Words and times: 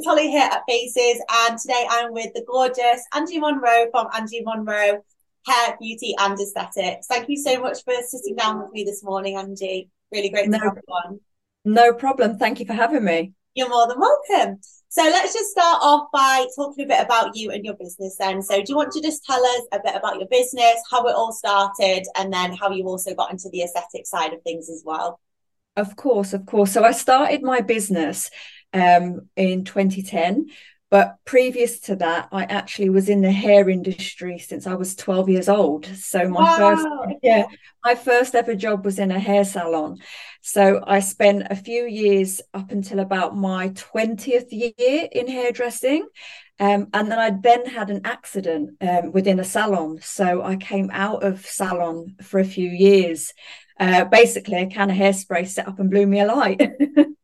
it's 0.00 0.06
Holly 0.06 0.30
here 0.30 0.48
at 0.50 0.62
Faces, 0.66 1.22
and 1.30 1.58
today 1.58 1.86
I'm 1.90 2.14
with 2.14 2.32
the 2.32 2.42
gorgeous 2.46 3.02
Angie 3.14 3.38
Monroe 3.38 3.90
from 3.90 4.06
Angie 4.14 4.40
Monroe 4.42 5.04
Hair, 5.44 5.76
Beauty, 5.78 6.14
and 6.18 6.40
Aesthetics. 6.40 7.06
Thank 7.06 7.28
you 7.28 7.36
so 7.36 7.60
much 7.60 7.84
for 7.84 7.92
sitting 8.08 8.34
down 8.34 8.62
with 8.62 8.72
me 8.72 8.82
this 8.82 9.04
morning, 9.04 9.36
Angie. 9.36 9.90
Really 10.10 10.30
great 10.30 10.48
no, 10.48 10.58
to 10.58 10.64
have 10.64 10.76
you 10.76 10.94
on. 10.94 11.20
No 11.66 11.92
problem. 11.92 12.38
Thank 12.38 12.60
you 12.60 12.66
for 12.66 12.72
having 12.72 13.04
me. 13.04 13.34
You're 13.52 13.68
more 13.68 13.86
than 13.88 14.00
welcome. 14.00 14.60
So 14.88 15.02
let's 15.02 15.34
just 15.34 15.50
start 15.50 15.80
off 15.82 16.08
by 16.14 16.46
talking 16.56 16.86
a 16.86 16.88
bit 16.88 17.04
about 17.04 17.36
you 17.36 17.50
and 17.50 17.62
your 17.62 17.74
business 17.74 18.16
then. 18.18 18.40
So 18.40 18.56
do 18.56 18.64
you 18.68 18.76
want 18.76 18.92
to 18.92 19.02
just 19.02 19.22
tell 19.26 19.44
us 19.44 19.62
a 19.70 19.80
bit 19.84 19.96
about 19.96 20.16
your 20.18 20.28
business, 20.28 20.82
how 20.90 21.06
it 21.08 21.14
all 21.14 21.32
started, 21.32 22.06
and 22.16 22.32
then 22.32 22.56
how 22.56 22.70
you 22.70 22.84
also 22.86 23.14
got 23.14 23.32
into 23.32 23.50
the 23.52 23.64
aesthetic 23.64 24.06
side 24.06 24.32
of 24.32 24.40
things 24.44 24.70
as 24.70 24.82
well? 24.82 25.20
Of 25.76 25.94
course, 25.96 26.32
of 26.32 26.46
course. 26.46 26.72
So 26.72 26.84
I 26.84 26.92
started 26.92 27.42
my 27.42 27.60
business 27.60 28.30
um, 28.72 29.28
in 29.36 29.64
2010. 29.64 30.46
But 30.90 31.18
previous 31.24 31.78
to 31.82 31.96
that, 31.96 32.28
I 32.32 32.42
actually 32.44 32.88
was 32.88 33.08
in 33.08 33.20
the 33.20 33.30
hair 33.30 33.70
industry 33.70 34.38
since 34.38 34.66
I 34.66 34.74
was 34.74 34.96
12 34.96 35.28
years 35.28 35.48
old. 35.48 35.86
So 35.86 36.28
my 36.28 36.40
wow. 36.40 36.74
first, 36.74 37.16
yeah, 37.22 37.46
my 37.84 37.94
first 37.94 38.34
ever 38.34 38.56
job 38.56 38.84
was 38.84 38.98
in 38.98 39.12
a 39.12 39.20
hair 39.20 39.44
salon. 39.44 39.98
So 40.40 40.82
I 40.84 40.98
spent 40.98 41.46
a 41.48 41.54
few 41.54 41.84
years 41.84 42.40
up 42.52 42.72
until 42.72 42.98
about 42.98 43.36
my 43.36 43.68
20th 43.68 44.48
year 44.50 45.08
in 45.12 45.28
hairdressing. 45.28 46.08
Um, 46.58 46.88
and 46.92 47.10
then 47.10 47.18
I 47.20 47.30
then 47.40 47.66
had 47.66 47.90
an 47.90 48.00
accident 48.04 48.76
um, 48.80 49.12
within 49.12 49.38
a 49.38 49.44
salon. 49.44 50.00
So 50.02 50.42
I 50.42 50.56
came 50.56 50.90
out 50.92 51.22
of 51.22 51.46
salon 51.46 52.16
for 52.20 52.40
a 52.40 52.44
few 52.44 52.68
years. 52.68 53.32
Uh, 53.78 54.04
basically, 54.04 54.56
a 54.56 54.66
can 54.66 54.90
of 54.90 54.96
hairspray 54.96 55.46
set 55.46 55.68
up 55.68 55.78
and 55.78 55.88
blew 55.88 56.06
me 56.06 56.20
a 56.20 56.26
light. 56.26 56.60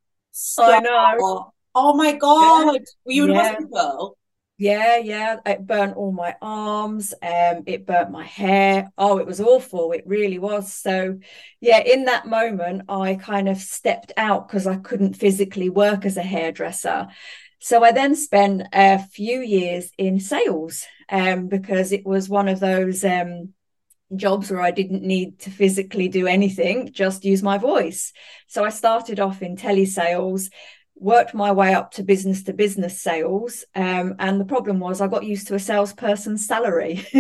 I 0.59 0.81
know. 0.81 1.53
Oh 1.75 1.95
my 1.95 2.13
god! 2.13 2.75
Yeah. 2.75 2.81
Were 3.05 3.13
you 3.13 3.25
in 3.25 3.31
yeah. 3.31 3.53
hospital? 3.53 4.19
Yeah, 4.59 4.97
yeah. 4.97 5.37
It 5.45 5.67
burnt 5.67 5.97
all 5.97 6.13
my 6.13 6.35
arms. 6.41 7.13
Um, 7.23 7.65
it 7.67 7.87
burnt 7.87 8.11
my 8.11 8.25
hair. 8.25 8.91
Oh, 8.97 9.19
it 9.19 9.27
was 9.27 9.41
awful. 9.41 9.93
It 9.93 10.05
really 10.07 10.39
was. 10.39 10.73
So, 10.73 11.19
yeah, 11.61 11.81
in 11.81 12.07
that 12.07 12.27
moment, 12.27 12.83
I 12.89 13.17
kind 13.17 13.51
of 13.51 13.59
stepped 13.59 14.13
out 14.17 14.49
because 14.49 14.67
I 14.67 14.77
couldn't 14.77 15.15
physically 15.15 15.69
work 15.69 16.07
as 16.07 16.17
a 16.17 16.23
hairdresser. 16.23 17.09
So 17.59 17.85
I 17.85 17.93
then 17.93 18.15
spent 18.15 18.63
a 18.73 18.99
few 18.99 19.41
years 19.41 19.91
in 19.99 20.21
sales 20.21 20.87
um, 21.11 21.49
because 21.49 21.93
it 21.93 22.07
was 22.07 22.29
one 22.29 22.49
of 22.49 22.61
those 22.61 23.05
um, 23.05 23.53
jobs 24.15 24.51
where 24.51 24.61
I 24.61 24.71
didn't 24.71 25.03
need 25.03 25.41
to 25.41 25.51
physically 25.51 26.09
do 26.09 26.27
anything, 26.27 26.93
just 26.93 27.25
use 27.25 27.43
my 27.43 27.59
voice. 27.59 28.13
So 28.47 28.65
I 28.65 28.69
started 28.69 29.19
off 29.19 29.43
in 29.43 29.57
telesales, 29.57 30.51
worked 30.95 31.35
my 31.35 31.53
way 31.53 31.75
up 31.75 31.93
to 31.93 32.03
business 32.03 32.45
to 32.45 32.53
business 32.53 33.01
sales. 33.01 33.65
Um, 33.75 34.15
and 34.19 34.41
the 34.41 34.45
problem 34.45 34.81
was 34.81 35.01
I 35.01 35.09
got 35.09 35.25
used 35.25 35.49
to 35.49 35.55
a 35.55 35.59
salesperson's 35.59 36.47
salary. 36.47 37.05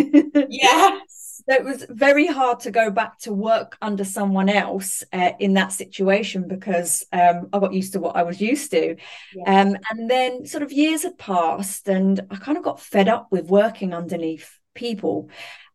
yes. 0.48 1.42
So 1.48 1.55
it 1.55 1.64
was 1.64 1.87
very 1.89 2.27
hard 2.27 2.61
to 2.61 2.70
go 2.70 2.91
back 2.91 3.19
to 3.20 3.33
work 3.33 3.77
under 3.81 4.05
someone 4.05 4.48
else 4.48 5.05
uh, 5.12 5.33
in 5.39 5.55
that 5.55 5.70
situation 5.70 6.48
because 6.48 7.05
um, 7.12 7.48
I 7.53 7.59
got 7.59 7.73
used 7.73 7.92
to 7.92 8.01
what 8.01 8.17
I 8.17 8.23
was 8.23 8.41
used 8.41 8.70
to. 8.73 8.97
Yeah. 9.34 9.61
Um, 9.61 9.77
and 9.91 10.11
then 10.11 10.47
sort 10.47 10.62
of 10.62 10.73
years 10.73 11.03
had 11.03 11.19
passed 11.19 11.89
and 11.89 12.20
I 12.31 12.37
kind 12.37 12.59
of 12.59 12.64
got 12.64 12.81
fed 12.81 13.09
up 13.09 13.29
with 13.31 13.47
working 13.47 13.95
underneath 13.95 14.59
people 14.75 15.31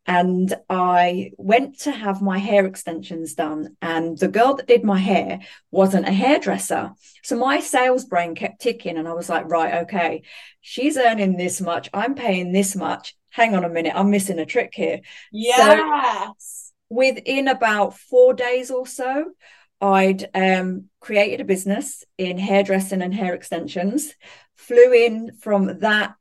and 0.08 0.54
I 0.70 1.32
went 1.38 1.80
to 1.82 1.92
have 1.92 2.22
my 2.22 2.40
hair 2.40 2.66
extensions 2.66 3.36
done. 3.36 3.78
And 3.82 4.18
the 4.18 4.28
girl 4.28 4.56
that 4.56 4.68
did 4.68 4.84
my 4.84 4.98
hair 4.98 5.42
wasn't 5.70 6.08
a 6.08 6.12
hairdresser. 6.12 6.92
So 7.24 7.38
my 7.38 7.60
sales 7.60 8.06
brain 8.06 8.34
kept 8.34 8.62
ticking. 8.62 8.98
And 8.98 9.08
I 9.08 9.14
was 9.14 9.30
like, 9.30 9.48
right, 9.48 9.84
okay, 9.84 10.24
she's 10.60 10.98
earning 10.98 11.38
this 11.38 11.62
much. 11.62 11.90
I'm 11.94 12.16
paying 12.16 12.52
this 12.52 12.76
much. 12.76 13.16
Hang 13.30 13.56
on 13.56 13.64
a 13.64 13.70
minute, 13.70 13.94
I'm 13.96 14.10
missing 14.10 14.40
a 14.40 14.46
trick 14.46 14.74
here. 14.74 15.02
Yes. 15.32 16.40
So 16.48 16.74
within 16.90 17.48
about 17.48 17.98
four 17.98 18.34
days 18.34 18.72
or 18.72 18.86
so, 18.86 19.32
I'd 19.80 20.30
um, 20.36 20.90
created 21.00 21.42
a 21.42 21.46
business 21.46 22.04
in 22.18 22.38
hairdressing 22.38 23.02
and 23.02 23.14
hair 23.14 23.34
extensions, 23.34 24.14
flew 24.56 24.94
in 24.94 25.38
from 25.40 25.80
that 25.80 26.16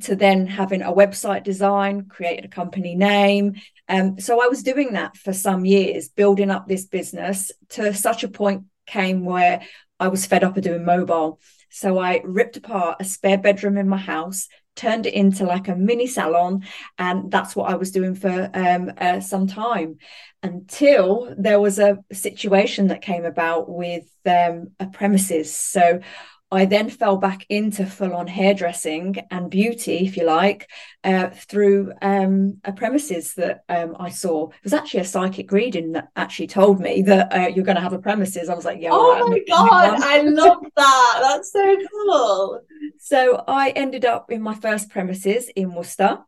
to 0.00 0.16
then 0.16 0.46
having 0.46 0.82
a 0.82 0.92
website 0.92 1.44
design, 1.44 2.06
created 2.06 2.44
a 2.44 2.48
company 2.48 2.94
name. 2.94 3.54
Um, 3.88 4.18
so 4.18 4.42
I 4.42 4.48
was 4.48 4.62
doing 4.62 4.92
that 4.92 5.16
for 5.16 5.32
some 5.32 5.64
years, 5.64 6.08
building 6.08 6.50
up 6.50 6.66
this 6.66 6.84
business 6.84 7.52
to 7.70 7.94
such 7.94 8.24
a 8.24 8.28
point 8.28 8.64
came 8.86 9.24
where 9.24 9.62
I 9.98 10.08
was 10.08 10.26
fed 10.26 10.44
up 10.44 10.56
of 10.56 10.62
doing 10.62 10.84
mobile. 10.84 11.40
So 11.70 11.98
I 11.98 12.20
ripped 12.24 12.56
apart 12.56 12.96
a 13.00 13.04
spare 13.04 13.38
bedroom 13.38 13.76
in 13.76 13.88
my 13.88 13.96
house, 13.96 14.48
turned 14.74 15.06
it 15.06 15.14
into 15.14 15.44
like 15.44 15.68
a 15.68 15.74
mini 15.74 16.06
salon, 16.06 16.64
and 16.98 17.30
that's 17.30 17.56
what 17.56 17.70
I 17.70 17.74
was 17.74 17.90
doing 17.90 18.14
for 18.14 18.50
um, 18.54 18.92
uh, 18.98 19.20
some 19.20 19.46
time 19.46 19.98
until 20.42 21.34
there 21.36 21.60
was 21.60 21.78
a 21.78 21.98
situation 22.12 22.88
that 22.88 23.02
came 23.02 23.24
about 23.24 23.68
with 23.68 24.04
um, 24.26 24.68
a 24.78 24.86
premises. 24.86 25.54
So 25.56 26.00
I 26.50 26.64
then 26.64 26.90
fell 26.90 27.16
back 27.16 27.44
into 27.48 27.84
full 27.86 28.14
on 28.14 28.28
hairdressing 28.28 29.16
and 29.30 29.50
beauty, 29.50 30.06
if 30.06 30.16
you 30.16 30.24
like, 30.24 30.70
uh, 31.02 31.30
through 31.30 31.92
um, 32.00 32.58
a 32.64 32.72
premises 32.72 33.34
that 33.34 33.64
um, 33.68 33.96
I 33.98 34.10
saw. 34.10 34.48
It 34.50 34.64
was 34.64 34.72
actually 34.72 35.00
a 35.00 35.04
psychic 35.04 35.50
reading 35.50 35.92
that 35.92 36.08
actually 36.14 36.46
told 36.46 36.80
me 36.80 37.02
that 37.02 37.32
uh, 37.32 37.48
you're 37.48 37.64
going 37.64 37.76
to 37.76 37.82
have 37.82 37.92
a 37.92 37.98
premises. 37.98 38.48
I 38.48 38.54
was 38.54 38.64
like, 38.64 38.80
yeah. 38.80 38.90
Oh 38.92 39.28
my 39.28 39.40
God, 39.48 40.00
I 40.00 40.22
love 40.22 40.64
that. 40.76 41.18
That's 41.20 41.52
so 41.52 41.76
cool. 41.90 42.60
So 42.98 43.44
I 43.48 43.70
ended 43.70 44.04
up 44.04 44.30
in 44.30 44.40
my 44.40 44.54
first 44.54 44.88
premises 44.88 45.48
in 45.48 45.74
Worcester 45.74 46.20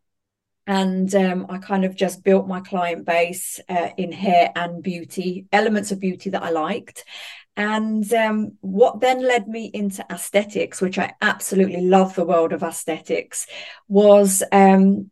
and 0.68 1.14
um, 1.14 1.46
I 1.48 1.56
kind 1.56 1.86
of 1.86 1.96
just 1.96 2.22
built 2.22 2.46
my 2.46 2.60
client 2.60 3.06
base 3.06 3.58
uh, 3.70 3.88
in 3.96 4.12
hair 4.12 4.52
and 4.54 4.82
beauty, 4.82 5.46
elements 5.50 5.92
of 5.92 5.98
beauty 5.98 6.28
that 6.30 6.42
I 6.42 6.50
liked. 6.50 7.06
And 7.58 8.10
um, 8.14 8.52
what 8.60 9.00
then 9.00 9.20
led 9.20 9.48
me 9.48 9.68
into 9.74 10.06
aesthetics, 10.10 10.80
which 10.80 10.96
I 10.96 11.12
absolutely 11.20 11.80
love 11.80 12.14
the 12.14 12.24
world 12.24 12.52
of 12.52 12.62
aesthetics, 12.62 13.48
was 13.88 14.44
um, 14.52 15.10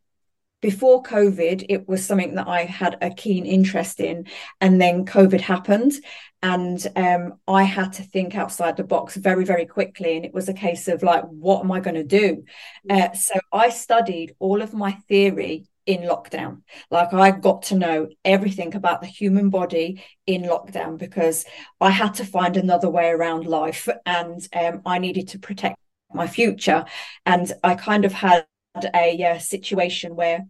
before 0.62 1.02
COVID, 1.02 1.66
it 1.68 1.88
was 1.88 2.06
something 2.06 2.36
that 2.36 2.46
I 2.46 2.62
had 2.62 2.98
a 3.02 3.10
keen 3.10 3.46
interest 3.46 3.98
in. 3.98 4.28
And 4.60 4.80
then 4.80 5.06
COVID 5.06 5.40
happened, 5.40 5.94
and 6.40 6.86
um, 6.94 7.34
I 7.48 7.64
had 7.64 7.94
to 7.94 8.04
think 8.04 8.36
outside 8.36 8.76
the 8.76 8.84
box 8.84 9.16
very, 9.16 9.44
very 9.44 9.66
quickly. 9.66 10.16
And 10.16 10.24
it 10.24 10.32
was 10.32 10.48
a 10.48 10.54
case 10.54 10.86
of 10.86 11.02
like, 11.02 11.24
what 11.24 11.64
am 11.64 11.72
I 11.72 11.80
going 11.80 11.96
to 11.96 12.04
do? 12.04 12.44
Uh, 12.88 13.12
so 13.12 13.34
I 13.52 13.70
studied 13.70 14.36
all 14.38 14.62
of 14.62 14.72
my 14.72 14.92
theory 15.08 15.66
in 15.86 16.02
lockdown. 16.02 16.62
Like 16.90 17.14
I 17.14 17.30
got 17.30 17.62
to 17.62 17.76
know 17.76 18.08
everything 18.24 18.74
about 18.74 19.00
the 19.00 19.06
human 19.06 19.50
body 19.50 20.02
in 20.26 20.42
lockdown 20.42 20.98
because 20.98 21.44
I 21.80 21.90
had 21.90 22.14
to 22.14 22.24
find 22.24 22.56
another 22.56 22.90
way 22.90 23.08
around 23.08 23.46
life 23.46 23.88
and 24.04 24.46
um, 24.54 24.82
I 24.84 24.98
needed 24.98 25.28
to 25.28 25.38
protect 25.38 25.78
my 26.12 26.26
future. 26.26 26.84
And 27.24 27.50
I 27.62 27.76
kind 27.76 28.04
of 28.04 28.12
had 28.12 28.46
a 28.94 29.24
uh, 29.24 29.38
situation 29.38 30.16
where 30.16 30.46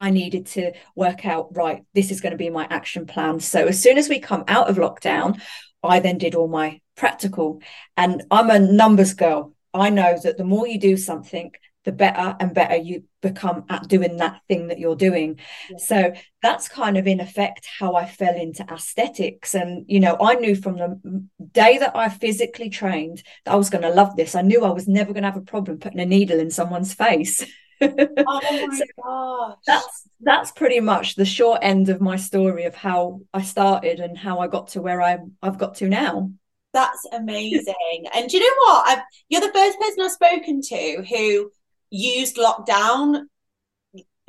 I 0.00 0.10
needed 0.10 0.46
to 0.46 0.72
work 0.96 1.26
out, 1.26 1.54
right, 1.54 1.84
this 1.94 2.10
is 2.10 2.22
going 2.22 2.32
to 2.32 2.38
be 2.38 2.48
my 2.48 2.66
action 2.70 3.06
plan. 3.06 3.40
So 3.40 3.66
as 3.66 3.82
soon 3.82 3.98
as 3.98 4.08
we 4.08 4.18
come 4.18 4.44
out 4.48 4.70
of 4.70 4.76
lockdown, 4.76 5.40
I 5.82 6.00
then 6.00 6.16
did 6.16 6.34
all 6.34 6.48
my 6.48 6.80
practical. 6.96 7.60
And 7.96 8.22
I'm 8.30 8.50
a 8.50 8.58
numbers 8.58 9.12
girl. 9.12 9.54
I 9.74 9.90
know 9.90 10.18
that 10.22 10.38
the 10.38 10.44
more 10.44 10.66
you 10.66 10.80
do 10.80 10.96
something, 10.96 11.52
the 11.84 11.92
better 11.92 12.36
and 12.38 12.54
better 12.54 12.76
you 12.76 13.04
become 13.22 13.64
at 13.68 13.88
doing 13.88 14.18
that 14.18 14.40
thing 14.48 14.68
that 14.68 14.78
you're 14.78 14.96
doing. 14.96 15.38
Yeah. 15.70 15.76
So 15.78 16.12
that's 16.42 16.68
kind 16.68 16.96
of 16.98 17.06
in 17.06 17.20
effect 17.20 17.66
how 17.78 17.94
I 17.94 18.06
fell 18.06 18.34
into 18.34 18.64
aesthetics. 18.70 19.54
And, 19.54 19.84
you 19.88 20.00
know, 20.00 20.16
I 20.20 20.34
knew 20.34 20.54
from 20.54 20.76
the 20.76 21.24
day 21.52 21.78
that 21.78 21.96
I 21.96 22.08
physically 22.08 22.68
trained 22.68 23.22
that 23.44 23.52
I 23.52 23.56
was 23.56 23.70
going 23.70 23.82
to 23.82 23.90
love 23.90 24.16
this. 24.16 24.34
I 24.34 24.42
knew 24.42 24.64
I 24.64 24.70
was 24.70 24.88
never 24.88 25.12
going 25.12 25.22
to 25.22 25.30
have 25.30 25.40
a 25.40 25.42
problem 25.42 25.78
putting 25.78 26.00
a 26.00 26.06
needle 26.06 26.38
in 26.38 26.50
someone's 26.50 26.94
face. 26.94 27.44
oh 27.80 27.96
my 28.26 28.76
so 28.76 28.84
gosh. 29.02 29.56
That's 29.66 30.08
that's 30.20 30.52
pretty 30.52 30.80
much 30.80 31.14
the 31.14 31.24
short 31.24 31.60
end 31.62 31.88
of 31.88 32.00
my 32.00 32.16
story 32.16 32.64
of 32.64 32.74
how 32.74 33.22
I 33.32 33.40
started 33.40 34.00
and 34.00 34.18
how 34.18 34.40
I 34.40 34.48
got 34.48 34.68
to 34.68 34.82
where 34.82 35.00
I 35.00 35.18
I've 35.42 35.56
got 35.56 35.76
to 35.76 35.88
now. 35.88 36.30
That's 36.72 37.06
amazing. 37.10 38.04
and 38.14 38.28
do 38.28 38.36
you 38.36 38.44
know 38.44 38.56
what? 38.66 38.88
I've, 38.88 39.02
you're 39.28 39.40
the 39.40 39.52
first 39.52 39.80
person 39.80 40.02
I've 40.02 40.12
spoken 40.12 40.60
to 40.60 41.04
who 41.08 41.50
used 41.90 42.36
lockdown 42.36 43.24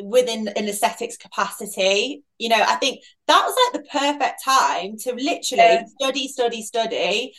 within 0.01 0.47
an 0.49 0.67
aesthetics 0.67 1.17
capacity 1.17 2.23
you 2.39 2.49
know 2.49 2.63
i 2.67 2.75
think 2.75 3.03
that 3.27 3.43
was 3.45 3.55
like 3.73 3.81
the 3.81 3.89
perfect 3.89 4.43
time 4.43 4.97
to 4.97 5.11
literally 5.11 5.41
yeah. 5.57 5.83
study 5.99 6.27
study 6.27 6.63
study 6.63 7.33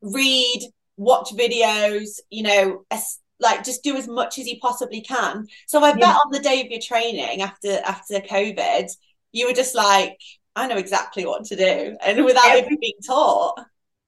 read 0.00 0.60
watch 0.96 1.30
videos 1.32 2.20
you 2.30 2.42
know 2.42 2.84
as, 2.90 3.18
like 3.40 3.64
just 3.64 3.82
do 3.82 3.96
as 3.96 4.06
much 4.06 4.38
as 4.38 4.46
you 4.46 4.58
possibly 4.60 5.00
can 5.00 5.46
so 5.66 5.82
i 5.82 5.88
yeah. 5.88 5.94
bet 5.94 6.16
on 6.24 6.30
the 6.30 6.38
day 6.38 6.60
of 6.60 6.70
your 6.70 6.80
training 6.80 7.42
after 7.42 7.80
after 7.84 8.20
covid 8.20 8.88
you 9.32 9.46
were 9.46 9.52
just 9.52 9.74
like 9.74 10.16
i 10.54 10.68
know 10.68 10.76
exactly 10.76 11.26
what 11.26 11.44
to 11.44 11.56
do 11.56 11.96
and 12.00 12.24
without 12.24 12.46
Every- 12.46 12.60
even 12.60 12.78
being 12.80 13.00
taught 13.04 13.58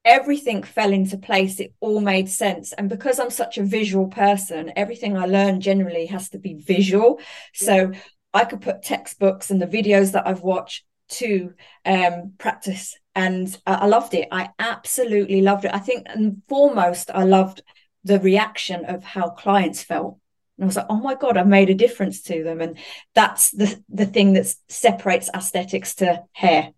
everything 0.06 0.62
fell 0.62 0.92
into 0.92 1.18
place. 1.18 1.58
It 1.60 1.74
all 1.80 2.00
made 2.00 2.30
sense. 2.30 2.72
And 2.72 2.88
because 2.88 3.18
I'm 3.18 3.30
such 3.30 3.58
a 3.58 3.64
visual 3.64 4.06
person, 4.06 4.72
everything 4.76 5.16
I 5.16 5.26
learn 5.26 5.60
generally 5.60 6.06
has 6.06 6.30
to 6.30 6.38
be 6.38 6.54
visual. 6.54 7.18
So 7.52 7.92
I 8.32 8.44
could 8.44 8.62
put 8.62 8.82
textbooks 8.82 9.50
and 9.50 9.60
the 9.60 9.66
videos 9.66 10.12
that 10.12 10.26
I've 10.26 10.42
watched 10.42 10.84
to 11.08 11.52
um, 11.84 12.34
practice. 12.38 12.96
And 13.14 13.54
I, 13.66 13.86
loved 13.86 14.14
it. 14.14 14.28
I 14.30 14.50
absolutely 14.58 15.40
loved 15.40 15.64
it. 15.64 15.74
I 15.74 15.78
think, 15.78 16.06
and 16.08 16.42
foremost, 16.48 17.10
I 17.12 17.24
loved 17.24 17.62
the 18.04 18.20
reaction 18.20 18.84
of 18.84 19.02
how 19.02 19.30
clients 19.30 19.82
felt. 19.82 20.18
And 20.56 20.64
I 20.64 20.66
was 20.66 20.76
like, 20.76 20.86
oh 20.88 21.00
my 21.00 21.14
God, 21.14 21.36
I've 21.36 21.48
made 21.48 21.70
a 21.70 21.74
difference 21.74 22.22
to 22.22 22.44
them. 22.44 22.60
And 22.60 22.78
that's 23.14 23.50
the, 23.50 23.82
the 23.88 24.06
thing 24.06 24.34
that 24.34 24.54
separates 24.68 25.30
aesthetics 25.34 25.96
to 25.96 26.22
hair. 26.32 26.70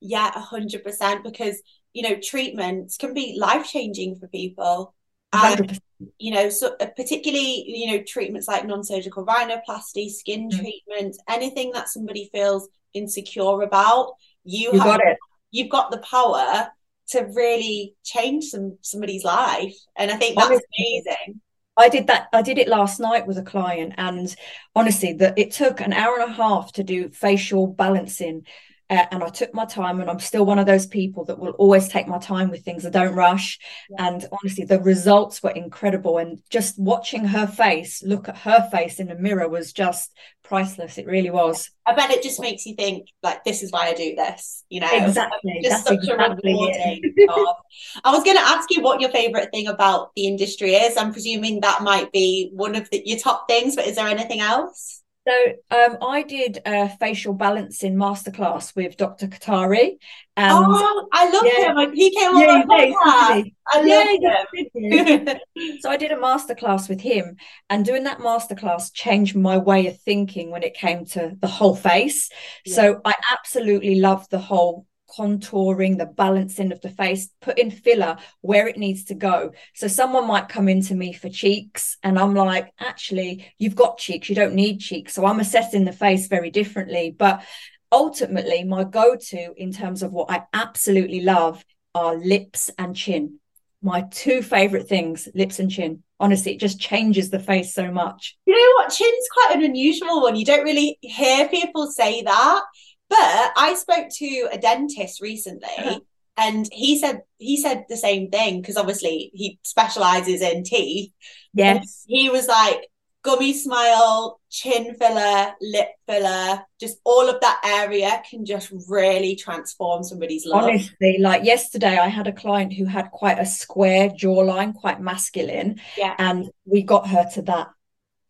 Yeah, 0.00 0.30
100%. 0.32 1.22
Because 1.22 1.62
you 1.94 2.02
know 2.02 2.16
treatments 2.20 2.98
can 2.98 3.14
be 3.14 3.36
life 3.38 3.66
changing 3.66 4.16
for 4.16 4.28
people. 4.28 4.94
And 5.32 5.80
you 6.18 6.32
know 6.32 6.48
so 6.50 6.76
uh, 6.80 6.86
particularly 6.96 7.64
you 7.66 7.90
know 7.90 8.02
treatments 8.06 8.46
like 8.46 8.66
non-surgical 8.66 9.24
rhinoplasty 9.24 10.10
skin 10.10 10.48
mm. 10.48 10.58
treatment 10.60 11.16
anything 11.28 11.72
that 11.72 11.88
somebody 11.88 12.28
feels 12.30 12.68
insecure 12.92 13.62
about 13.62 14.12
you, 14.44 14.72
you 14.72 14.78
have, 14.78 14.84
got 14.84 15.00
it. 15.00 15.16
you've 15.50 15.70
got 15.70 15.90
the 15.90 15.98
power 15.98 16.68
to 17.08 17.20
really 17.34 17.94
change 18.04 18.44
some 18.44 18.78
somebody's 18.82 19.24
life. 19.24 19.74
And 19.96 20.10
i 20.10 20.16
think 20.16 20.36
that's 20.36 20.46
honestly, 20.46 20.66
amazing. 20.78 21.40
I 21.76 21.88
did 21.88 22.06
that. 22.06 22.28
I 22.32 22.42
did 22.42 22.58
it 22.58 22.68
last 22.68 23.00
night 23.00 23.26
with 23.26 23.36
a 23.36 23.42
client, 23.42 23.94
and 23.96 24.34
honestly, 24.76 25.12
that 25.14 25.36
it 25.36 25.50
took 25.50 25.80
an 25.80 25.92
hour 25.92 26.20
and 26.20 26.30
a 26.30 26.34
half 26.34 26.72
to 26.74 26.84
do 26.84 27.10
facial 27.10 27.66
balancing 27.66 28.46
uh, 28.90 29.06
and 29.10 29.22
I 29.22 29.28
took 29.28 29.54
my 29.54 29.64
time, 29.64 30.00
and 30.00 30.10
I'm 30.10 30.20
still 30.20 30.44
one 30.44 30.58
of 30.58 30.66
those 30.66 30.86
people 30.86 31.24
that 31.26 31.38
will 31.38 31.52
always 31.52 31.88
take 31.88 32.06
my 32.06 32.18
time 32.18 32.50
with 32.50 32.64
things. 32.64 32.84
I 32.84 32.90
don't 32.90 33.14
rush. 33.14 33.58
Yeah. 33.90 34.08
And 34.08 34.26
honestly, 34.30 34.64
the 34.64 34.80
results 34.80 35.42
were 35.42 35.50
incredible. 35.50 36.18
And 36.18 36.40
just 36.50 36.78
watching 36.78 37.24
her 37.24 37.46
face, 37.46 38.02
look 38.02 38.28
at 38.28 38.38
her 38.38 38.68
face 38.70 39.00
in 39.00 39.08
the 39.08 39.14
mirror 39.14 39.48
was 39.48 39.72
just 39.72 40.12
priceless. 40.42 40.98
It 40.98 41.06
really 41.06 41.30
was. 41.30 41.70
I 41.86 41.94
bet 41.94 42.10
it 42.10 42.22
just 42.22 42.40
makes 42.40 42.66
you 42.66 42.74
think, 42.74 43.08
like, 43.22 43.44
this 43.44 43.62
is 43.62 43.72
why 43.72 43.88
I 43.88 43.94
do 43.94 44.14
this, 44.14 44.64
you 44.68 44.80
know? 44.80 44.90
Exactly. 44.92 45.60
Just 45.62 45.86
That's 45.86 46.02
such 46.02 46.10
exactly 46.10 46.52
a 46.52 46.54
rewarding 46.54 47.14
job. 47.26 47.56
I 48.04 48.10
was 48.10 48.24
going 48.24 48.36
to 48.36 48.42
ask 48.42 48.70
you 48.70 48.82
what 48.82 49.00
your 49.00 49.10
favorite 49.10 49.50
thing 49.52 49.66
about 49.66 50.10
the 50.14 50.26
industry 50.26 50.74
is. 50.74 50.96
I'm 50.96 51.12
presuming 51.12 51.60
that 51.60 51.82
might 51.82 52.12
be 52.12 52.50
one 52.52 52.74
of 52.74 52.88
the, 52.90 53.02
your 53.04 53.18
top 53.18 53.48
things, 53.48 53.76
but 53.76 53.86
is 53.86 53.96
there 53.96 54.08
anything 54.08 54.40
else? 54.40 55.02
So 55.26 55.34
um, 55.70 55.98
I 56.02 56.22
did 56.22 56.58
a 56.66 56.88
facial 56.98 57.32
balancing 57.32 57.94
masterclass 57.94 58.76
with 58.76 58.96
Dr. 58.98 59.26
Katari. 59.26 59.96
And 60.36 60.52
oh, 60.52 61.08
I 61.12 61.30
love 61.30 61.44
yeah, 61.46 61.82
him. 61.82 61.94
He 61.94 62.14
came 62.14 62.30
on 62.30 62.40
yeah, 62.40 62.62
my 62.66 62.92
podcast. 62.92 63.52
I 63.68 63.82
love 63.82 64.46
him. 64.74 65.38
so 65.80 65.90
I 65.90 65.96
did 65.96 66.12
a 66.12 66.16
masterclass 66.16 66.88
with 66.88 67.00
him, 67.00 67.36
and 67.70 67.84
doing 67.84 68.04
that 68.04 68.18
masterclass 68.18 68.92
changed 68.92 69.36
my 69.36 69.56
way 69.56 69.86
of 69.86 69.98
thinking 70.00 70.50
when 70.50 70.64
it 70.64 70.74
came 70.74 71.06
to 71.06 71.36
the 71.40 71.46
whole 71.46 71.76
face. 71.76 72.30
Yeah. 72.64 72.74
So 72.74 73.00
I 73.04 73.14
absolutely 73.32 74.00
love 74.00 74.28
the 74.28 74.40
whole 74.40 74.86
contouring, 75.16 75.98
the 75.98 76.06
balancing 76.06 76.72
of 76.72 76.80
the 76.80 76.88
face, 76.88 77.28
putting 77.40 77.70
filler 77.70 78.16
where 78.40 78.66
it 78.68 78.76
needs 78.76 79.04
to 79.04 79.14
go. 79.14 79.52
So 79.74 79.88
someone 79.88 80.26
might 80.26 80.48
come 80.48 80.68
into 80.68 80.94
me 80.94 81.12
for 81.12 81.28
cheeks, 81.28 81.96
and 82.02 82.18
I'm 82.18 82.34
like, 82.34 82.72
actually, 82.78 83.52
you've 83.58 83.76
got 83.76 83.98
cheeks, 83.98 84.28
you 84.28 84.34
don't 84.34 84.54
need 84.54 84.78
cheeks. 84.78 85.14
So 85.14 85.26
I'm 85.26 85.40
assessing 85.40 85.84
the 85.84 85.92
face 85.92 86.26
very 86.28 86.50
differently. 86.50 87.14
But 87.16 87.44
ultimately, 87.92 88.64
my 88.64 88.84
go 88.84 89.16
to 89.16 89.54
in 89.56 89.72
terms 89.72 90.02
of 90.02 90.12
what 90.12 90.30
I 90.30 90.44
absolutely 90.52 91.20
love 91.20 91.64
are 91.94 92.16
lips 92.16 92.70
and 92.78 92.96
chin. 92.96 93.38
My 93.82 94.06
two 94.10 94.42
favorite 94.42 94.88
things, 94.88 95.28
lips 95.34 95.58
and 95.58 95.70
chin. 95.70 96.02
Honestly, 96.18 96.54
it 96.54 96.60
just 96.60 96.80
changes 96.80 97.28
the 97.28 97.38
face 97.38 97.74
so 97.74 97.90
much. 97.90 98.36
You 98.46 98.54
know 98.54 98.82
what? 98.82 98.92
Chin's 98.92 99.28
quite 99.32 99.56
an 99.56 99.64
unusual 99.64 100.22
one. 100.22 100.36
You 100.36 100.44
don't 100.44 100.64
really 100.64 100.96
hear 101.02 101.48
people 101.48 101.86
say 101.88 102.22
that. 102.22 102.62
But 103.10 103.52
I 103.56 103.74
spoke 103.78 104.08
to 104.08 104.48
a 104.52 104.58
dentist 104.58 105.20
recently. 105.20 105.68
Uh-huh. 105.78 106.00
And 106.36 106.68
he 106.72 106.98
said 106.98 107.22
he 107.38 107.56
said 107.56 107.84
the 107.88 107.96
same 107.96 108.28
thing 108.30 108.60
because 108.60 108.76
obviously 108.76 109.30
he 109.34 109.60
specializes 109.62 110.40
in 110.40 110.64
teeth. 110.64 111.12
Yes. 111.52 112.04
He 112.08 112.28
was 112.28 112.48
like, 112.48 112.88
gummy 113.24 113.54
smile, 113.54 114.38
chin 114.50 114.94
filler, 114.94 115.54
lip 115.60 115.88
filler, 116.06 116.62
just 116.78 116.98
all 117.04 117.28
of 117.28 117.40
that 117.40 117.60
area 117.64 118.22
can 118.28 118.44
just 118.44 118.72
really 118.88 119.34
transform 119.34 120.04
somebody's 120.04 120.46
life. 120.46 120.64
Honestly, 120.64 121.18
like 121.20 121.44
yesterday, 121.44 121.98
I 121.98 122.08
had 122.08 122.26
a 122.26 122.32
client 122.32 122.72
who 122.72 122.84
had 122.84 123.10
quite 123.10 123.38
a 123.38 123.46
square 123.46 124.10
jawline, 124.10 124.74
quite 124.74 125.00
masculine. 125.00 125.80
Yeah. 125.96 126.14
And 126.18 126.50
we 126.66 126.82
got 126.82 127.08
her 127.08 127.26
to 127.34 127.42
that 127.42 127.68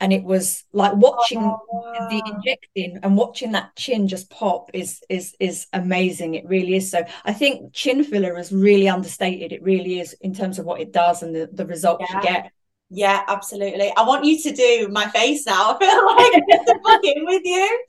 and 0.01 0.13
it 0.13 0.25
was 0.25 0.65
like 0.73 0.95
watching 0.97 1.39
oh, 1.39 1.61
wow. 1.69 2.09
the 2.09 2.23
injecting 2.27 2.99
and 3.03 3.17
watching 3.17 3.53
that 3.53 3.75
chin 3.77 4.09
just 4.09 4.31
pop 4.31 4.71
is 4.75 5.03
is 5.09 5.35
is 5.41 5.67
amazing 5.73 6.35
it 6.35 6.45
really 6.47 6.75
is 6.75 6.91
so 6.91 7.05
i 7.25 7.33
think 7.33 7.73
chin 7.73 8.05
filler 8.05 8.37
is 8.39 8.53
really 8.53 8.89
understated 8.89 9.53
it 9.53 9.63
really 9.63 10.01
is 10.01 10.15
in 10.21 10.35
terms 10.35 10.59
of 10.59 10.67
what 10.67 10.81
it 10.81 10.93
does 10.93 11.23
and 11.23 11.35
the, 11.35 11.49
the 11.53 11.67
results 11.67 12.05
yeah. 12.11 12.17
you 12.17 12.23
get 12.23 12.53
yeah, 12.91 13.23
absolutely. 13.27 13.93
I 13.97 14.03
want 14.03 14.25
you 14.25 14.41
to 14.41 14.53
do 14.53 14.89
my 14.89 15.09
face 15.09 15.47
now. 15.47 15.77
I 15.77 15.79
feel 15.79 16.07
like 16.07 16.61
I 16.61 16.65
to 16.65 16.81
book 16.81 17.01
in 17.03 17.25
with 17.25 17.43
you. 17.45 17.85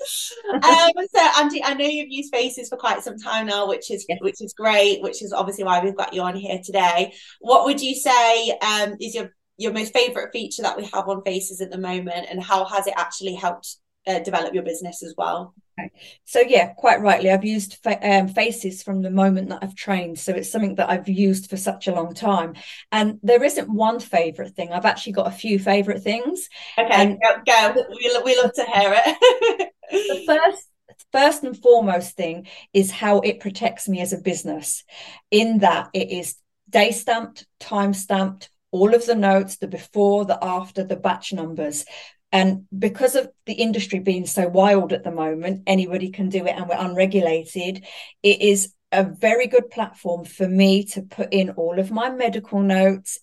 Um, 0.53 1.07
so, 1.13 1.41
Angie, 1.41 1.63
I 1.63 1.75
know 1.75 1.85
you've 1.85 2.09
used 2.09 2.33
faces 2.33 2.69
for 2.69 2.77
quite 2.77 3.03
some 3.03 3.17
time 3.17 3.45
now, 3.45 3.67
which 3.67 3.91
is 3.91 4.05
yes. 4.09 4.17
which 4.21 4.41
is 4.41 4.53
great. 4.53 5.03
Which 5.03 5.21
is 5.21 5.31
obviously 5.31 5.63
why 5.63 5.83
we've 5.83 5.95
got 5.95 6.13
you 6.13 6.21
on 6.21 6.35
here 6.35 6.59
today. 6.63 7.13
What 7.39 7.65
would 7.65 7.81
you 7.81 7.93
say 7.93 8.57
um, 8.61 8.95
is 8.99 9.13
your 9.13 9.31
your 9.57 9.73
most 9.73 9.93
favorite 9.93 10.31
feature 10.31 10.61
that 10.61 10.77
we 10.77 10.85
have 10.93 11.07
on 11.07 11.21
faces 11.23 11.61
at 11.61 11.71
the 11.71 11.77
moment 11.77 12.27
and 12.29 12.43
how 12.43 12.65
has 12.65 12.87
it 12.87 12.93
actually 12.97 13.35
helped 13.35 13.77
uh, 14.07 14.19
develop 14.19 14.53
your 14.53 14.63
business 14.63 15.01
as 15.01 15.15
well 15.17 15.55
okay. 15.79 15.89
so 16.25 16.39
yeah 16.41 16.73
quite 16.73 17.01
rightly 17.01 17.31
i've 17.31 17.43
used 17.45 17.77
fa- 17.81 17.99
um, 18.07 18.27
faces 18.27 18.83
from 18.83 19.01
the 19.01 19.09
moment 19.09 19.49
that 19.49 19.59
i've 19.63 19.75
trained 19.75 20.19
so 20.19 20.31
it's 20.31 20.51
something 20.51 20.75
that 20.75 20.89
i've 20.89 21.09
used 21.09 21.49
for 21.49 21.57
such 21.57 21.87
a 21.87 21.91
long 21.93 22.13
time 22.13 22.53
and 22.91 23.19
there 23.23 23.43
isn't 23.43 23.67
one 23.67 23.99
favorite 23.99 24.53
thing 24.53 24.71
i've 24.71 24.85
actually 24.85 25.13
got 25.13 25.27
a 25.27 25.31
few 25.31 25.57
favorite 25.57 26.03
things 26.03 26.47
okay 26.77 26.89
and 26.91 27.19
go, 27.19 27.41
go. 27.73 27.83
We, 27.89 28.21
we 28.23 28.37
love 28.39 28.53
to 28.53 28.63
hear 28.63 28.93
it 28.95 29.71
the 29.91 30.23
first 30.27 30.67
first 31.11 31.43
and 31.43 31.57
foremost 31.57 32.15
thing 32.15 32.47
is 32.73 32.91
how 32.91 33.19
it 33.21 33.39
protects 33.39 33.89
me 33.89 34.01
as 34.01 34.13
a 34.13 34.17
business 34.17 34.83
in 35.31 35.59
that 35.59 35.89
it 35.93 36.11
is 36.11 36.35
day 36.69 36.91
stamped 36.91 37.47
time 37.59 37.93
stamped 37.93 38.49
all 38.75 38.93
of 38.93 39.05
the 39.05 39.15
notes, 39.15 39.55
the 39.55 39.69
before, 39.69 40.25
the 40.25 40.37
after, 40.43 40.83
the 40.83 40.97
batch 40.97 41.31
numbers. 41.31 41.85
And 42.33 42.65
because 42.77 43.15
of 43.15 43.29
the 43.45 43.53
industry 43.53 43.99
being 43.99 44.25
so 44.25 44.49
wild 44.49 44.91
at 44.91 45.05
the 45.05 45.11
moment, 45.11 45.63
anybody 45.65 46.11
can 46.11 46.27
do 46.27 46.45
it 46.45 46.55
and 46.57 46.67
we're 46.67 46.75
unregulated. 46.77 47.85
It 48.21 48.41
is 48.41 48.73
a 48.91 49.05
very 49.05 49.47
good 49.47 49.69
platform 49.69 50.25
for 50.25 50.45
me 50.45 50.83
to 50.87 51.03
put 51.03 51.31
in 51.31 51.51
all 51.51 51.79
of 51.79 51.89
my 51.89 52.09
medical 52.09 52.61
notes, 52.61 53.17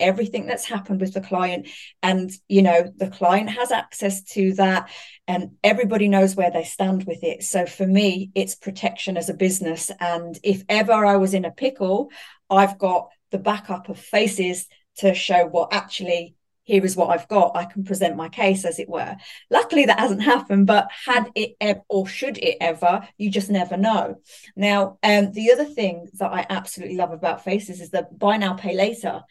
everything 0.00 0.46
that's 0.46 0.64
happened 0.64 1.02
with 1.02 1.12
the 1.12 1.20
client. 1.20 1.68
And, 2.02 2.30
you 2.48 2.62
know, 2.62 2.90
the 2.96 3.10
client 3.10 3.50
has 3.50 3.70
access 3.72 4.22
to 4.32 4.54
that 4.54 4.88
and 5.28 5.50
everybody 5.62 6.08
knows 6.08 6.34
where 6.34 6.50
they 6.50 6.64
stand 6.64 7.04
with 7.04 7.22
it. 7.22 7.42
So 7.42 7.66
for 7.66 7.86
me, 7.86 8.30
it's 8.34 8.54
protection 8.54 9.18
as 9.18 9.28
a 9.28 9.34
business. 9.34 9.90
And 10.00 10.38
if 10.42 10.64
ever 10.70 11.04
I 11.04 11.16
was 11.16 11.34
in 11.34 11.44
a 11.44 11.50
pickle, 11.50 12.10
I've 12.48 12.78
got 12.78 13.10
the 13.30 13.38
backup 13.38 13.90
of 13.90 13.98
faces 13.98 14.66
to 14.96 15.14
show 15.14 15.46
what 15.46 15.72
actually 15.72 16.36
here 16.64 16.84
is 16.84 16.96
what 16.96 17.10
I've 17.10 17.28
got. 17.28 17.56
I 17.56 17.66
can 17.66 17.84
present 17.84 18.16
my 18.16 18.28
case, 18.28 18.64
as 18.64 18.78
it 18.78 18.88
were. 18.88 19.16
Luckily, 19.50 19.84
that 19.84 19.98
hasn't 20.00 20.22
happened, 20.22 20.66
but 20.66 20.88
had 21.04 21.30
it 21.34 21.56
ever, 21.60 21.82
or 21.88 22.06
should 22.06 22.38
it 22.38 22.56
ever, 22.60 23.06
you 23.18 23.30
just 23.30 23.50
never 23.50 23.76
know. 23.76 24.16
Now, 24.56 24.98
um, 25.02 25.32
the 25.32 25.52
other 25.52 25.66
thing 25.66 26.08
that 26.14 26.32
I 26.32 26.46
absolutely 26.48 26.96
love 26.96 27.12
about 27.12 27.44
Faces 27.44 27.80
is 27.80 27.90
the 27.90 28.08
buy 28.10 28.38
now, 28.38 28.54
pay 28.54 28.74
later 28.74 29.22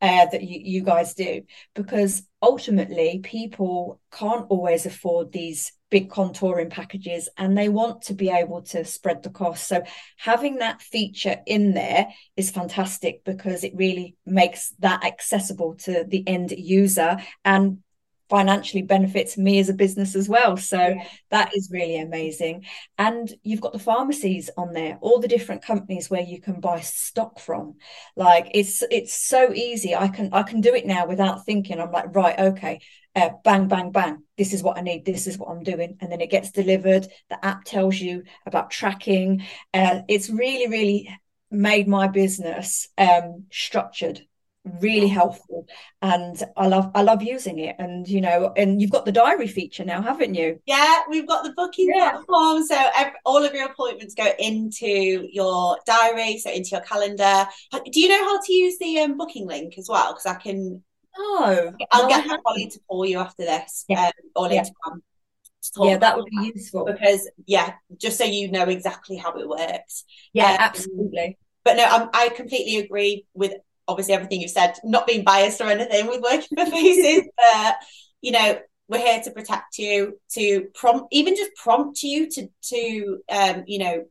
uh, 0.00 0.26
that 0.26 0.42
you, 0.42 0.60
you 0.62 0.82
guys 0.82 1.14
do, 1.14 1.42
because 1.74 2.22
ultimately 2.42 3.20
people 3.22 4.00
can't 4.10 4.46
always 4.48 4.86
afford 4.86 5.32
these 5.32 5.72
big 5.90 6.08
contouring 6.08 6.70
packages 6.70 7.28
and 7.36 7.58
they 7.58 7.68
want 7.68 8.02
to 8.02 8.14
be 8.14 8.30
able 8.30 8.62
to 8.62 8.84
spread 8.84 9.22
the 9.22 9.30
cost. 9.30 9.66
So 9.66 9.82
having 10.16 10.56
that 10.58 10.80
feature 10.80 11.36
in 11.46 11.74
there 11.74 12.08
is 12.36 12.50
fantastic 12.50 13.24
because 13.24 13.64
it 13.64 13.72
really 13.74 14.16
makes 14.24 14.72
that 14.78 15.04
accessible 15.04 15.74
to 15.80 16.04
the 16.06 16.26
end 16.26 16.52
user 16.52 17.18
and 17.44 17.78
financially 18.30 18.82
benefits 18.82 19.36
me 19.36 19.58
as 19.58 19.68
a 19.68 19.74
business 19.74 20.14
as 20.14 20.28
well. 20.28 20.56
So 20.56 20.78
yeah. 20.78 21.04
that 21.30 21.54
is 21.54 21.68
really 21.70 21.98
amazing. 21.98 22.64
And 22.96 23.30
you've 23.42 23.60
got 23.60 23.72
the 23.72 23.78
pharmacies 23.78 24.48
on 24.56 24.72
there, 24.72 24.98
all 25.02 25.18
the 25.18 25.28
different 25.28 25.62
companies 25.62 26.08
where 26.08 26.22
you 26.22 26.40
can 26.40 26.60
buy 26.60 26.80
stock 26.80 27.40
from. 27.40 27.74
Like 28.16 28.52
it's 28.54 28.82
it's 28.90 29.14
so 29.14 29.52
easy. 29.52 29.94
I 29.94 30.08
can 30.08 30.30
I 30.32 30.44
can 30.44 30.60
do 30.60 30.74
it 30.74 30.86
now 30.86 31.06
without 31.06 31.44
thinking. 31.44 31.80
I'm 31.80 31.90
like, 31.90 32.14
right, 32.14 32.38
okay, 32.38 32.80
uh, 33.16 33.30
bang, 33.42 33.66
bang, 33.66 33.90
bang. 33.90 34.22
This 34.38 34.54
is 34.54 34.62
what 34.62 34.78
I 34.78 34.82
need. 34.82 35.04
This 35.04 35.26
is 35.26 35.36
what 35.36 35.50
I'm 35.50 35.64
doing. 35.64 35.96
And 36.00 36.10
then 36.10 36.20
it 36.20 36.30
gets 36.30 36.52
delivered. 36.52 37.08
The 37.28 37.44
app 37.44 37.64
tells 37.64 37.98
you 37.98 38.22
about 38.46 38.70
tracking. 38.70 39.44
Uh, 39.74 40.02
it's 40.08 40.30
really, 40.30 40.68
really 40.68 41.18
made 41.50 41.88
my 41.88 42.06
business 42.06 42.88
um, 42.96 43.46
structured 43.50 44.22
really 44.80 45.08
helpful 45.08 45.66
and 46.02 46.42
i 46.58 46.66
love 46.66 46.90
i 46.94 47.00
love 47.00 47.22
using 47.22 47.58
it 47.58 47.74
and 47.78 48.06
you 48.06 48.20
know 48.20 48.52
and 48.56 48.80
you've 48.80 48.90
got 48.90 49.06
the 49.06 49.12
diary 49.12 49.46
feature 49.46 49.84
now 49.84 50.02
haven't 50.02 50.34
you? 50.34 50.60
Yeah 50.66 51.00
we've 51.08 51.26
got 51.26 51.44
the 51.44 51.52
booking 51.52 51.90
yeah. 51.94 52.10
platform 52.10 52.62
so 52.64 52.76
every, 52.94 53.14
all 53.24 53.42
of 53.42 53.54
your 53.54 53.66
appointments 53.66 54.14
go 54.14 54.30
into 54.38 55.26
your 55.32 55.78
diary 55.86 56.38
so 56.38 56.50
into 56.50 56.70
your 56.70 56.82
calendar. 56.82 57.48
Do 57.72 58.00
you 58.00 58.08
know 58.08 58.22
how 58.22 58.40
to 58.40 58.52
use 58.52 58.76
the 58.78 58.98
um, 58.98 59.16
booking 59.16 59.46
link 59.46 59.78
as 59.78 59.88
well? 59.88 60.12
Because 60.12 60.26
i 60.26 60.34
can 60.34 60.82
no 61.18 61.74
i'll 61.90 62.02
no, 62.02 62.08
get 62.08 62.26
my 62.26 62.38
colleague 62.46 62.70
to 62.70 62.80
call 62.86 63.06
you 63.06 63.18
after 63.18 63.44
this 63.44 63.86
yeah. 63.88 64.06
um, 64.06 64.12
or 64.36 64.52
yeah. 64.52 64.64
yeah 65.78 65.96
that 65.96 66.16
would 66.16 66.26
be 66.26 66.52
useful. 66.54 66.84
because 66.84 67.28
yeah 67.46 67.72
just 67.96 68.18
so 68.18 68.24
you 68.24 68.50
know 68.50 68.64
exactly 68.64 69.16
how 69.16 69.32
it 69.38 69.48
works. 69.48 70.04
Yeah 70.34 70.52
um, 70.52 70.56
absolutely. 70.60 71.38
but 71.64 71.76
no 71.76 71.84
I'm, 71.84 72.10
i 72.12 72.28
completely 72.28 72.76
agree 72.76 73.24
with 73.32 73.54
obviously 73.88 74.14
everything 74.14 74.40
you've 74.40 74.50
said, 74.50 74.74
not 74.84 75.06
being 75.06 75.24
biased 75.24 75.60
or 75.60 75.68
anything 75.68 76.06
with 76.06 76.22
working 76.22 76.56
for 76.56 76.66
faces, 76.66 77.28
but 77.36 77.76
you 78.20 78.32
know, 78.32 78.58
we're 78.88 78.98
here 78.98 79.20
to 79.22 79.30
protect 79.30 79.78
you, 79.78 80.18
to 80.32 80.66
prompt, 80.74 81.08
even 81.12 81.36
just 81.36 81.54
prompt 81.54 82.02
you 82.02 82.28
to 82.30 82.48
to 82.62 83.18
um, 83.28 83.64
you 83.66 83.78
know, 83.78 84.04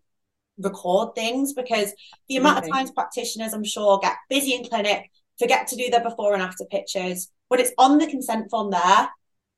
record 0.57 1.15
things 1.15 1.53
because 1.53 1.93
the 2.27 2.37
amount 2.37 2.63
of 2.63 2.71
times 2.71 2.91
practitioners, 2.91 3.53
I'm 3.53 3.63
sure, 3.63 3.99
get 3.99 4.15
busy 4.29 4.53
in 4.53 4.65
clinic, 4.65 5.09
forget 5.37 5.67
to 5.67 5.75
do 5.75 5.89
their 5.89 6.03
before 6.03 6.33
and 6.33 6.41
after 6.43 6.65
pictures. 6.65 7.29
When 7.47 7.59
it's 7.59 7.73
on 7.77 7.97
the 7.97 8.07
consent 8.07 8.49
form 8.49 8.71
there, 8.71 9.09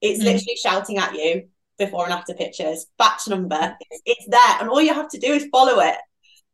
it's 0.01 0.21
mm. 0.21 0.25
literally 0.25 0.57
shouting 0.61 0.97
at 0.97 1.13
you 1.13 1.49
before 1.77 2.05
and 2.05 2.13
after 2.13 2.33
pictures, 2.33 2.85
batch 2.97 3.27
number, 3.27 3.75
it's, 3.89 4.01
it's, 4.05 4.25
there, 4.27 4.57
and 4.59 4.69
all 4.69 4.81
you 4.81 4.93
have 4.93 5.09
to 5.09 5.19
do 5.19 5.33
is 5.33 5.47
follow 5.51 5.79
it. 5.81 5.95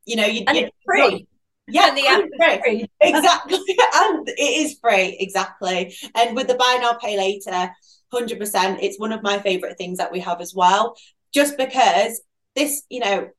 You 0.06 0.16
know, 0.16 0.26
you, 0.26 0.44
and 0.48 0.58
it's 0.58 0.76
free. 0.86 1.28
Yeah, 1.68 1.94
the 1.94 2.08
app 2.08 2.24
free. 2.38 2.62
free. 2.62 2.92
exactly. 3.02 3.60
and 3.94 4.28
it 4.28 4.40
is 4.40 4.80
free, 4.80 5.18
exactly. 5.20 5.96
And 6.16 6.36
with 6.36 6.48
the 6.48 6.56
buy 6.56 6.78
now, 6.82 6.94
pay 6.94 7.18
later, 7.18 7.72
100%, 8.10 8.80
it's 8.82 9.00
one 9.00 9.12
of 9.12 9.24
my 9.24 9.40
favorite 9.40 9.78
things 9.78 9.98
that 9.98 10.12
we 10.12 10.20
have 10.22 10.42
as 10.42 10.54
well. 10.56 10.96
Just 11.34 11.58
because 11.58 12.22
this, 12.56 12.84
you 12.90 13.02
know, 13.02 13.30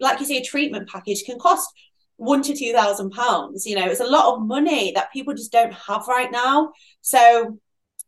like 0.00 0.20
you 0.20 0.26
say, 0.26 0.38
a 0.38 0.44
treatment 0.44 0.88
package 0.88 1.24
can 1.24 1.38
cost 1.38 1.68
one 2.16 2.42
to 2.42 2.54
two 2.54 2.72
thousand 2.72 3.10
pounds. 3.10 3.64
You 3.64 3.76
know, 3.76 3.86
it's 3.86 4.00
a 4.00 4.04
lot 4.04 4.34
of 4.34 4.46
money 4.46 4.92
that 4.94 5.12
people 5.12 5.34
just 5.34 5.52
don't 5.52 5.72
have 5.72 6.06
right 6.08 6.30
now. 6.30 6.72
So 7.00 7.58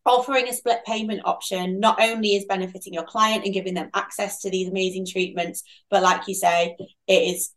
offering 0.05 0.49
a 0.49 0.53
split 0.53 0.85
payment 0.87 1.21
option 1.25 1.79
not 1.79 2.01
only 2.01 2.35
is 2.35 2.45
benefiting 2.47 2.95
your 2.95 3.05
client 3.05 3.45
and 3.45 3.55
giving 3.55 3.75
them 3.75 3.91
access 3.95 4.41
to 4.41 4.51
these 4.51 4.69
amazing 4.69 5.07
treatments, 5.07 5.63
but 5.91 6.03
like 6.03 6.27
you 6.27 6.35
say, 6.35 6.77
it 7.07 7.13
is 7.13 7.53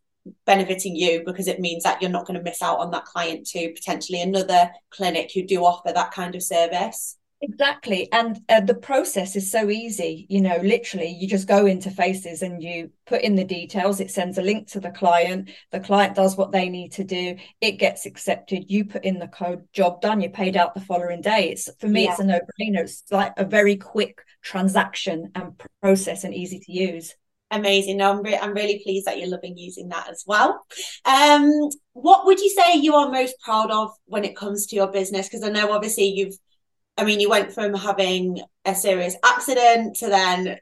benefiting 0.46 0.96
you 0.96 1.22
because 1.24 1.48
it 1.48 1.60
means 1.60 1.82
that 1.84 2.00
you're 2.00 2.10
not 2.10 2.26
going 2.26 2.38
to 2.38 2.44
miss 2.44 2.62
out 2.62 2.78
on 2.78 2.90
that 2.90 3.04
client 3.04 3.46
to 3.46 3.72
potentially 3.72 4.20
another 4.20 4.70
clinic 4.90 5.30
who 5.32 5.42
do 5.42 5.64
offer 5.64 5.92
that 5.92 6.12
kind 6.12 6.34
of 6.34 6.42
service. 6.42 7.16
Exactly 7.40 8.10
and 8.10 8.40
uh, 8.48 8.60
the 8.60 8.74
process 8.74 9.36
is 9.36 9.50
so 9.50 9.68
easy 9.68 10.26
you 10.30 10.40
know 10.40 10.56
literally 10.62 11.08
you 11.08 11.28
just 11.28 11.46
go 11.46 11.66
into 11.66 11.90
faces 11.90 12.40
and 12.40 12.62
you 12.62 12.90
put 13.04 13.20
in 13.20 13.34
the 13.34 13.44
details 13.44 14.00
it 14.00 14.10
sends 14.10 14.38
a 14.38 14.42
link 14.42 14.68
to 14.68 14.80
the 14.80 14.90
client 14.90 15.50
the 15.70 15.80
client 15.80 16.14
does 16.14 16.38
what 16.38 16.52
they 16.52 16.70
need 16.70 16.92
to 16.92 17.04
do 17.04 17.36
it 17.60 17.72
gets 17.72 18.06
accepted 18.06 18.70
you 18.70 18.86
put 18.86 19.04
in 19.04 19.18
the 19.18 19.28
code 19.28 19.68
job 19.74 20.00
done 20.00 20.22
you 20.22 20.30
paid 20.30 20.56
out 20.56 20.74
the 20.74 20.80
following 20.80 21.20
day. 21.20 21.50
It's 21.50 21.68
for 21.80 21.88
me 21.88 22.04
yeah. 22.04 22.12
it's 22.12 22.20
a 22.20 22.24
no-brainer 22.24 22.80
it's 22.80 23.02
like 23.10 23.34
a 23.36 23.44
very 23.44 23.76
quick 23.76 24.24
transaction 24.40 25.32
and 25.34 25.60
process 25.82 26.24
and 26.24 26.32
easy 26.32 26.60
to 26.60 26.72
use 26.72 27.14
amazing. 27.50 27.98
No, 27.98 28.12
I'm, 28.12 28.22
re- 28.22 28.38
I'm 28.38 28.54
really 28.54 28.80
pleased 28.82 29.06
that 29.06 29.18
you're 29.18 29.28
loving 29.28 29.56
using 29.56 29.88
that 29.88 30.08
as 30.10 30.24
well. 30.26 30.64
Um, 31.04 31.50
what 31.92 32.26
would 32.26 32.40
you 32.40 32.50
say 32.50 32.76
you 32.76 32.94
are 32.94 33.10
most 33.10 33.38
proud 33.40 33.70
of 33.70 33.92
when 34.06 34.24
it 34.24 34.36
comes 34.36 34.66
to 34.66 34.76
your 34.76 34.88
business? 34.88 35.28
Because 35.28 35.44
I 35.44 35.50
know 35.50 35.72
obviously 35.72 36.06
you've, 36.06 36.34
I 36.96 37.04
mean, 37.04 37.20
you 37.20 37.28
went 37.28 37.52
from 37.52 37.74
having 37.74 38.40
a 38.64 38.74
serious 38.74 39.16
accident 39.24 39.96
to 39.96 40.08
then 40.08 40.58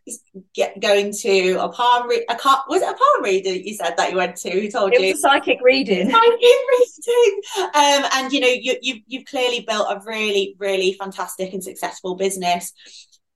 get 0.54 0.80
going 0.80 1.12
to 1.12 1.52
a 1.60 1.68
palm 1.68 2.08
read. 2.08 2.24
A 2.30 2.34
car, 2.34 2.64
was 2.68 2.82
it 2.82 2.88
a 2.88 2.94
palm 2.94 3.22
reader 3.22 3.50
you 3.50 3.74
said 3.74 3.94
that 3.96 4.10
you 4.10 4.16
went 4.16 4.36
to? 4.36 4.50
Who 4.50 4.70
told 4.70 4.94
it 4.94 5.00
you? 5.00 5.08
Was 5.08 5.18
a 5.18 5.20
psychic 5.20 5.58
reading. 5.62 6.10
Psychic 6.10 6.40
reading. 6.40 7.40
Um, 7.58 8.10
and 8.14 8.32
you 8.32 8.40
know, 8.40 8.48
you, 8.48 8.76
you've 8.80 9.02
you've 9.06 9.24
clearly 9.26 9.64
built 9.68 9.88
a 9.90 10.00
really, 10.06 10.56
really 10.58 10.94
fantastic 10.94 11.52
and 11.52 11.62
successful 11.62 12.16
business 12.16 12.72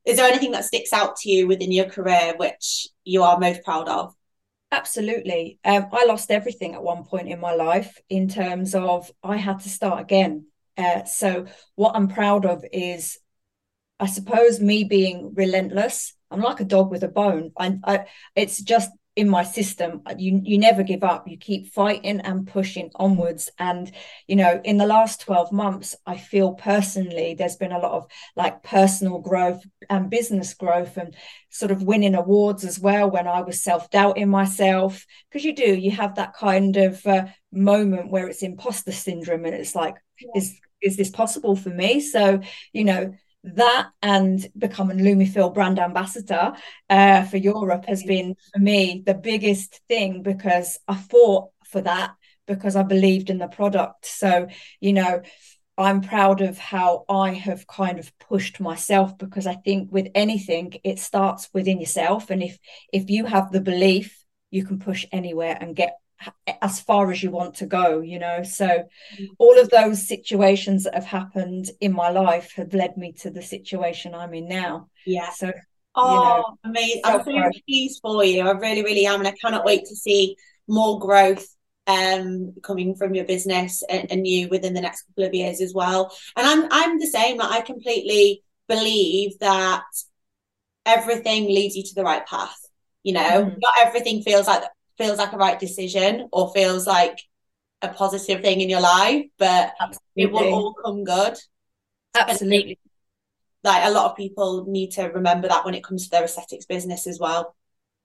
is 0.07 0.17
there 0.17 0.29
anything 0.29 0.53
that 0.53 0.65
sticks 0.65 0.93
out 0.93 1.17
to 1.17 1.31
you 1.31 1.47
within 1.47 1.73
your 1.73 1.87
career 1.87 2.35
which 2.37 2.89
you 3.05 3.23
are 3.23 3.39
most 3.39 3.63
proud 3.65 3.89
of? 3.89 4.15
Absolutely. 4.73 5.59
Um, 5.65 5.87
i 5.93 6.07
lost 6.07 6.31
everything 6.31 6.75
at 6.75 6.83
one 6.83 7.05
point 7.05 7.29
in 7.29 7.41
my 7.41 7.55
life 7.55 8.01
in 8.09 8.29
terms 8.29 8.75
of 8.75 9.11
i 9.23 9.37
had 9.37 9.61
to 9.61 9.69
start 9.69 10.01
again. 10.01 10.47
Uh, 10.79 11.05
so 11.05 11.47
what 11.75 11.97
i'm 11.97 12.09
proud 12.09 12.45
of 12.47 12.65
is 12.73 13.19
i 14.01 14.07
suppose 14.07 14.61
me 14.61 14.85
being 14.85 15.35
relentless. 15.35 16.15
I'm 16.31 16.41
like 16.41 16.61
a 16.61 16.65
dog 16.65 16.91
with 16.91 17.03
a 17.03 17.09
bone. 17.09 17.53
I, 17.59 17.79
I 17.85 18.07
it's 18.35 18.61
just 18.61 18.91
in 19.17 19.31
my 19.31 19.43
system 19.43 20.03
you 20.19 20.41
you 20.45 20.59
never 20.59 20.83
give 20.83 21.03
up. 21.03 21.27
You 21.27 21.39
keep 21.39 21.73
fighting 21.73 22.21
and 22.21 22.47
pushing 22.47 22.91
onwards. 22.95 23.51
And 23.59 23.91
you 24.27 24.37
know 24.37 24.61
in 24.63 24.77
the 24.77 24.87
last 24.87 25.23
12 25.23 25.53
months 25.53 25.97
i 26.07 26.17
feel 26.17 26.53
personally 26.55 27.35
there's 27.35 27.57
been 27.57 27.73
a 27.73 27.79
lot 27.79 27.93
of 27.93 28.07
like 28.37 28.63
personal 28.63 29.19
growth 29.19 29.65
and 29.89 30.11
business 30.11 30.53
growth 30.55 30.97
and 30.97 31.15
sort 31.49 31.71
of 31.71 31.83
winning 31.83 32.15
awards 32.15 32.65
as 32.65 32.79
well 32.79 33.11
when 33.11 33.27
i 33.27 33.41
was 33.41 33.63
self-doubting 33.63 34.29
myself. 34.29 35.07
Because 35.29 35.45
you 35.45 35.55
do 35.55 35.75
you 35.75 35.91
have 35.93 36.17
that 36.17 36.35
kind 36.35 36.77
of 36.77 37.05
uh, 37.07 37.27
moment 37.51 38.11
where 38.11 38.29
it's 38.29 38.43
imposter 38.43 38.93
syndrome 38.93 39.45
and 39.47 39.55
it's 39.55 39.75
like 39.75 39.97
yeah. 40.21 40.29
is 40.37 40.61
is 40.83 40.97
this 40.97 41.11
possible 41.11 41.57
for 41.57 41.71
me? 41.71 42.01
So 42.01 42.41
you 42.73 42.85
know 42.85 43.15
that 43.55 43.89
and 44.03 44.47
becoming 44.59 44.99
Lumifil 44.99 45.55
brand 45.55 45.79
ambassador 45.79 46.53
uh, 46.91 47.25
for 47.25 47.37
Europe 47.37 47.85
has 47.87 48.03
been 48.03 48.35
for 48.53 48.59
me 48.59 49.03
the 49.07 49.15
biggest 49.15 49.81
thing 49.89 50.23
because 50.23 50.79
I 50.89 50.97
fought 50.97 51.51
for 51.65 51.81
that 51.83 52.15
because 52.47 52.77
I 52.77 52.83
believed 52.83 53.31
in 53.31 53.39
the 53.39 53.49
product. 53.49 54.07
So, 54.07 54.49
you 54.81 54.93
know, 54.93 55.23
I'm 55.79 56.01
proud 56.01 56.41
of 56.41 56.59
how 56.59 57.05
I 57.09 57.35
have 57.35 57.67
kind 57.67 57.99
of 57.99 58.17
pushed 58.19 58.61
myself 58.61 59.19
because 59.19 59.47
I 59.47 59.55
think 59.55 59.93
with 59.93 60.09
anything 60.15 60.75
it 60.83 60.99
starts 60.99 61.49
within 61.53 61.81
yourself 61.81 62.31
and 62.31 62.43
if 62.43 62.59
if 62.93 63.11
you 63.11 63.27
have 63.27 63.53
the 63.53 63.61
belief 63.61 64.25
you 64.51 64.65
can 64.65 64.79
push 64.79 65.05
anywhere 65.13 65.57
and 65.61 65.77
get 65.77 65.99
as 66.63 66.81
far 66.81 67.11
as 67.11 67.23
you 67.23 67.31
want 67.31 67.55
to 67.57 67.67
go 67.67 68.01
you 68.01 68.19
know? 68.19 68.43
So 68.43 68.67
mm. 68.67 69.29
all 69.39 69.59
of 69.59 69.71
those 69.71 70.07
situations 70.07 70.85
that 70.85 70.95
have 70.95 71.05
happened 71.05 71.71
in 71.81 71.93
my 71.93 72.11
life 72.11 72.53
have 72.57 72.73
led 72.75 72.97
me 72.97 73.13
to 73.21 73.31
the 73.31 73.43
situation 73.43 74.15
i'm 74.15 74.35
in 74.35 74.49
now. 74.49 74.89
Yeah. 75.05 75.31
So 75.31 75.53
oh 75.95 76.15
you 76.15 76.25
know, 76.25 76.59
amazing. 76.65 77.03
I'm 77.05 77.25
so 77.25 77.51
pleased 77.67 78.01
for 78.03 78.25
you. 78.25 78.43
I 78.43 78.53
really 78.53 78.83
really 78.83 79.07
am 79.07 79.21
and 79.21 79.29
i 79.29 79.35
cannot 79.43 79.65
wait 79.65 79.85
to 79.87 79.97
see 79.97 80.37
more 80.69 80.99
growth 80.99 81.47
um 81.87 82.55
coming 82.63 82.97
from 82.97 83.15
your 83.15 83.25
business 83.25 83.83
and, 83.89 84.11
and 84.11 84.27
you 84.27 84.49
within 84.49 84.75
the 84.75 84.81
next 84.81 85.03
couple 85.03 85.25
of 85.25 85.35
years 85.35 85.61
as 85.61 85.73
well. 85.75 86.13
And 86.37 86.47
i'm 86.47 86.69
i'm 86.71 86.99
the 86.99 87.07
same. 87.07 87.37
Like 87.39 87.51
i 87.51 87.61
completely 87.61 88.43
believe 88.69 89.39
that 89.41 89.85
everything 90.85 91.47
leads 91.47 91.77
you 91.77 91.83
to 91.83 91.95
the 91.95 92.05
right 92.05 92.27
path 92.27 92.57
you 93.07 93.13
know? 93.13 93.21
Mm. 93.21 93.57
not 93.61 93.75
everything 93.83 94.21
feels 94.23 94.49
like 94.49 94.65
feels 94.99 95.19
like 95.19 95.33
a 95.33 95.37
right 95.37 95.59
decision 95.59 96.29
or 96.33 96.53
feels 96.53 96.87
like 96.87 97.21
a 97.83 97.89
positive 97.89 98.43
thing 98.43 98.61
in 98.61 98.71
your 98.71 98.81
life, 98.81 99.27
but 99.39 99.75
Absolutely. 99.81 100.17
it 100.17 100.33
will 100.33 100.55
all 100.55 100.75
come 100.75 101.05
good. 101.05 101.37
Absolutely. 102.15 102.79
Like 103.63 103.85
a 103.85 103.91
lot 103.91 104.11
of 104.11 104.17
people 104.17 104.65
need 104.67 104.93
to 104.93 105.05
remember 105.05 105.49
that 105.49 105.65
when 105.65 105.75
it 105.75 105.85
comes 105.85 106.05
to 106.05 106.11
their 106.11 106.25
aesthetics 106.25 106.67
business 106.67 107.07
as 107.07 107.19
well. 107.19 107.55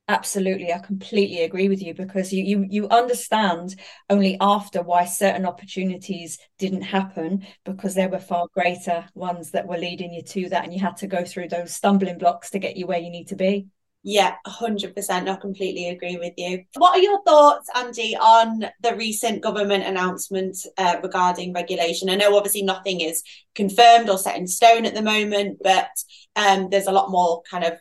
Absolutely, 0.08 0.74
I 0.74 0.80
completely 0.80 1.42
agree 1.44 1.70
with 1.70 1.82
you 1.82 1.94
because 1.94 2.34
you 2.34 2.44
you 2.44 2.66
you 2.70 2.90
understand 2.90 3.80
only 4.10 4.36
after 4.42 4.82
why 4.82 5.06
certain 5.06 5.46
opportunities 5.46 6.38
didn't 6.58 6.82
happen 6.82 7.46
because 7.64 7.96
there 7.96 8.10
were 8.10 8.20
far 8.20 8.48
greater 8.54 9.06
ones 9.14 9.52
that 9.52 9.68
were 9.68 9.78
leading 9.78 10.12
you 10.12 10.22
to 10.24 10.50
that, 10.50 10.66
and 10.66 10.74
you 10.74 10.80
had 10.82 10.98
to 10.98 11.08
go 11.08 11.24
through 11.24 11.48
those 11.48 11.74
stumbling 11.74 12.18
blocks 12.18 12.50
to 12.50 12.60
get 12.60 12.76
you 12.76 12.88
where 12.88 13.00
you 13.00 13.10
need 13.10 13.30
to 13.30 13.38
be. 13.38 13.68
Yeah, 14.04 14.36
100%. 14.46 15.30
I 15.30 15.36
completely 15.36 15.90
agree 15.90 16.18
with 16.18 16.34
you. 16.36 16.64
What 16.76 16.98
are 16.98 17.02
your 17.02 17.22
thoughts, 17.24 17.70
Angie, 17.76 18.16
on 18.16 18.66
the 18.82 18.96
recent 18.96 19.44
government 19.44 19.84
announcement 19.84 20.58
uh, 20.78 20.96
regarding 21.04 21.54
regulation? 21.54 22.10
I 22.10 22.16
know 22.16 22.36
obviously 22.36 22.64
nothing 22.64 23.02
is 23.02 23.22
confirmed 23.54 24.10
or 24.10 24.18
set 24.18 24.38
in 24.38 24.48
stone 24.48 24.88
at 24.88 24.96
the 24.96 25.04
moment, 25.04 25.60
but 25.64 25.90
um, 26.36 26.70
there's 26.72 26.88
a 26.88 26.92
lot 26.92 27.12
more 27.12 27.44
kind 27.50 27.64
of 27.64 27.74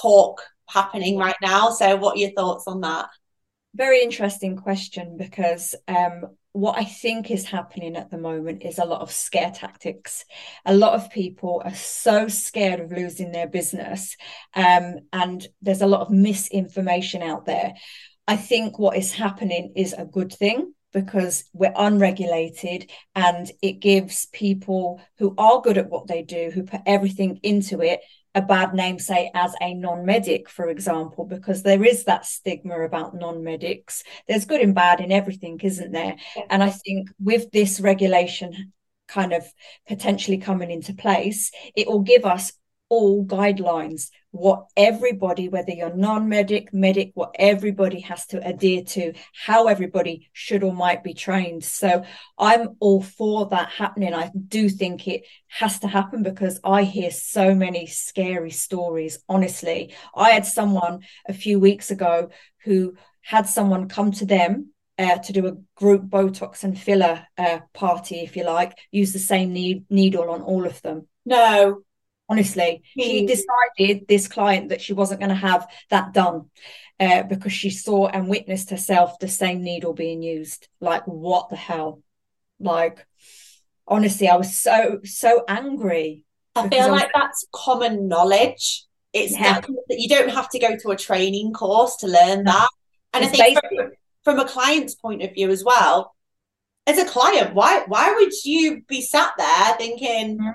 talk 0.00 0.42
happening 0.66 1.18
right 1.18 1.36
now. 1.42 1.70
So, 1.70 1.96
what 1.96 2.16
are 2.16 2.20
your 2.20 2.32
thoughts 2.32 2.64
on 2.66 2.80
that? 2.80 3.10
Very 3.74 4.02
interesting 4.02 4.56
question 4.56 5.18
because 5.18 5.74
um, 5.88 6.22
what 6.56 6.78
I 6.78 6.84
think 6.84 7.30
is 7.30 7.44
happening 7.44 7.96
at 7.96 8.10
the 8.10 8.16
moment 8.16 8.62
is 8.62 8.78
a 8.78 8.86
lot 8.86 9.02
of 9.02 9.12
scare 9.12 9.50
tactics. 9.50 10.24
A 10.64 10.74
lot 10.74 10.94
of 10.94 11.10
people 11.10 11.60
are 11.62 11.74
so 11.74 12.28
scared 12.28 12.80
of 12.80 12.90
losing 12.90 13.30
their 13.30 13.46
business, 13.46 14.16
um, 14.54 15.00
and 15.12 15.46
there's 15.60 15.82
a 15.82 15.86
lot 15.86 16.00
of 16.00 16.10
misinformation 16.10 17.22
out 17.22 17.44
there. 17.44 17.74
I 18.26 18.36
think 18.36 18.78
what 18.78 18.96
is 18.96 19.12
happening 19.12 19.74
is 19.76 19.92
a 19.92 20.06
good 20.06 20.32
thing 20.32 20.72
because 20.96 21.44
we're 21.52 21.74
unregulated 21.76 22.90
and 23.14 23.52
it 23.60 23.80
gives 23.80 24.24
people 24.32 24.98
who 25.18 25.34
are 25.36 25.60
good 25.60 25.76
at 25.76 25.90
what 25.90 26.06
they 26.06 26.22
do, 26.22 26.50
who 26.50 26.62
put 26.62 26.80
everything 26.86 27.38
into 27.42 27.82
it, 27.82 28.00
a 28.34 28.40
bad 28.40 28.72
name, 28.72 28.98
say, 28.98 29.30
as 29.34 29.54
a 29.60 29.74
non 29.74 30.06
medic, 30.06 30.48
for 30.48 30.70
example, 30.70 31.26
because 31.26 31.62
there 31.62 31.84
is 31.84 32.04
that 32.04 32.24
stigma 32.24 32.80
about 32.80 33.14
non 33.14 33.44
medics. 33.44 34.04
There's 34.26 34.46
good 34.46 34.62
and 34.62 34.74
bad 34.74 35.00
in 35.02 35.12
everything, 35.12 35.60
isn't 35.62 35.92
there? 35.92 36.16
Yeah. 36.34 36.44
And 36.48 36.62
I 36.62 36.70
think 36.70 37.10
with 37.20 37.50
this 37.50 37.78
regulation 37.78 38.72
kind 39.06 39.34
of 39.34 39.44
potentially 39.86 40.38
coming 40.38 40.70
into 40.70 40.94
place, 40.94 41.52
it 41.76 41.86
will 41.86 42.00
give 42.00 42.24
us 42.24 42.54
all 42.88 43.24
guidelines 43.24 44.10
what 44.30 44.66
everybody 44.76 45.48
whether 45.48 45.72
you're 45.72 45.94
non-medic 45.94 46.72
medic 46.72 47.10
what 47.14 47.34
everybody 47.38 48.00
has 48.00 48.26
to 48.26 48.46
adhere 48.46 48.82
to 48.82 49.12
how 49.32 49.66
everybody 49.66 50.28
should 50.32 50.62
or 50.62 50.72
might 50.72 51.02
be 51.02 51.14
trained. 51.14 51.64
So 51.64 52.04
i'm 52.38 52.76
all 52.80 53.02
for 53.02 53.46
that 53.46 53.70
happening. 53.70 54.14
I 54.14 54.30
do 54.48 54.68
think 54.68 55.08
it 55.08 55.26
has 55.48 55.78
to 55.80 55.88
happen 55.88 56.22
because 56.22 56.60
i 56.64 56.82
hear 56.82 57.10
so 57.10 57.54
many 57.54 57.86
scary 57.86 58.50
stories 58.50 59.18
honestly. 59.28 59.94
I 60.14 60.30
had 60.30 60.46
someone 60.46 61.00
a 61.28 61.32
few 61.32 61.58
weeks 61.58 61.90
ago 61.90 62.30
who 62.64 62.94
had 63.22 63.48
someone 63.48 63.88
come 63.88 64.12
to 64.12 64.26
them 64.26 64.70
uh, 64.98 65.18
to 65.18 65.32
do 65.32 65.46
a 65.46 65.56
group 65.74 66.02
Botox 66.02 66.64
and 66.64 66.78
filler 66.78 67.26
uh, 67.36 67.58
party, 67.74 68.20
if 68.20 68.36
you 68.36 68.44
like, 68.44 68.78
use 68.90 69.12
the 69.12 69.18
same 69.18 69.52
need- 69.52 69.84
needle 69.90 70.30
on 70.30 70.42
all 70.42 70.64
of 70.66 70.80
them. 70.82 71.06
No, 71.26 71.82
honestly 72.28 72.82
she 72.98 73.20
hmm. 73.20 73.26
decided 73.26 74.06
this 74.08 74.28
client 74.28 74.70
that 74.70 74.80
she 74.80 74.92
wasn't 74.92 75.20
going 75.20 75.30
to 75.30 75.34
have 75.34 75.68
that 75.90 76.12
done 76.12 76.46
uh, 76.98 77.22
because 77.24 77.52
she 77.52 77.70
saw 77.70 78.06
and 78.08 78.28
witnessed 78.28 78.70
herself 78.70 79.18
the 79.18 79.28
same 79.28 79.62
needle 79.62 79.92
being 79.92 80.22
used. 80.22 80.68
Like 80.80 81.02
what 81.06 81.50
the 81.50 81.56
hell? 81.56 82.02
Like 82.58 83.06
honestly 83.88 84.28
i 84.28 84.34
was 84.34 84.58
so 84.58 84.98
so 85.04 85.44
angry 85.46 86.24
i 86.56 86.68
feel 86.68 86.90
like 86.90 87.10
that's 87.14 87.46
common 87.52 88.08
knowledge. 88.08 88.84
It's 89.12 89.32
yeah. 89.32 89.60
that 89.60 89.68
you 89.90 90.08
don't 90.08 90.30
have 90.30 90.48
to 90.50 90.58
go 90.58 90.76
to 90.76 90.90
a 90.90 90.96
training 90.96 91.52
course 91.52 91.96
to 91.98 92.06
learn 92.06 92.44
that. 92.44 92.68
And 93.12 93.24
it's 93.24 93.38
i 93.38 93.54
think 93.54 93.58
from, 93.60 93.92
from 94.24 94.38
a 94.40 94.48
client's 94.48 94.94
point 94.94 95.22
of 95.22 95.32
view 95.34 95.50
as 95.50 95.62
well 95.62 96.14
as 96.86 96.98
a 96.98 97.04
client 97.04 97.54
why 97.54 97.84
why 97.86 98.12
would 98.14 98.32
you 98.44 98.82
be 98.88 99.02
sat 99.02 99.32
there 99.38 99.76
thinking 99.76 100.38
mm-hmm 100.38 100.50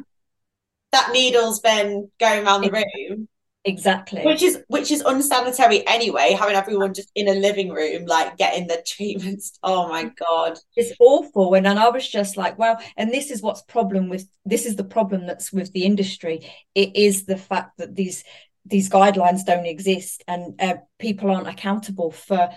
that 0.92 1.12
needle's 1.14 1.60
been 1.60 2.10
going 2.20 2.46
around 2.46 2.62
the 2.62 2.72
room. 2.72 3.28
exactly. 3.64 4.24
Which 4.24 4.42
is 4.42 4.64
which 4.68 4.92
is 4.92 5.02
unsanitary 5.02 5.86
anyway 5.88 6.36
having 6.38 6.56
everyone 6.56 6.94
just 6.94 7.12
in 7.16 7.28
a 7.28 7.34
living 7.34 7.70
room 7.70 8.06
like 8.06 8.38
getting 8.38 8.68
the 8.68 8.84
treatments. 8.86 9.58
Oh 9.64 9.88
my 9.88 10.12
god. 10.20 10.58
It's 10.76 10.94
awful. 11.00 11.54
And, 11.54 11.68
and 11.68 11.80
i 11.80 11.90
was 11.90 12.08
just 12.08 12.38
like 12.38 12.58
well 12.58 12.80
and 12.98 13.12
this 13.12 13.32
is 13.32 13.42
what's 13.42 13.62
problem 13.64 14.10
with 14.10 14.28
this 14.46 14.66
is 14.66 14.76
the 14.76 14.84
problem 14.84 15.26
that's 15.26 15.52
with 15.54 15.72
the 15.74 15.86
industry. 15.86 16.50
It 16.76 16.96
is 16.96 17.26
the 17.26 17.38
fact 17.38 17.78
that 17.78 17.96
these 17.96 18.24
these 18.66 18.90
guidelines 18.90 19.46
don't 19.46 19.66
exist 19.66 20.24
and 20.28 20.62
uh, 20.62 20.76
people 21.00 21.32
aren't 21.32 21.48
accountable 21.48 22.12
for 22.12 22.50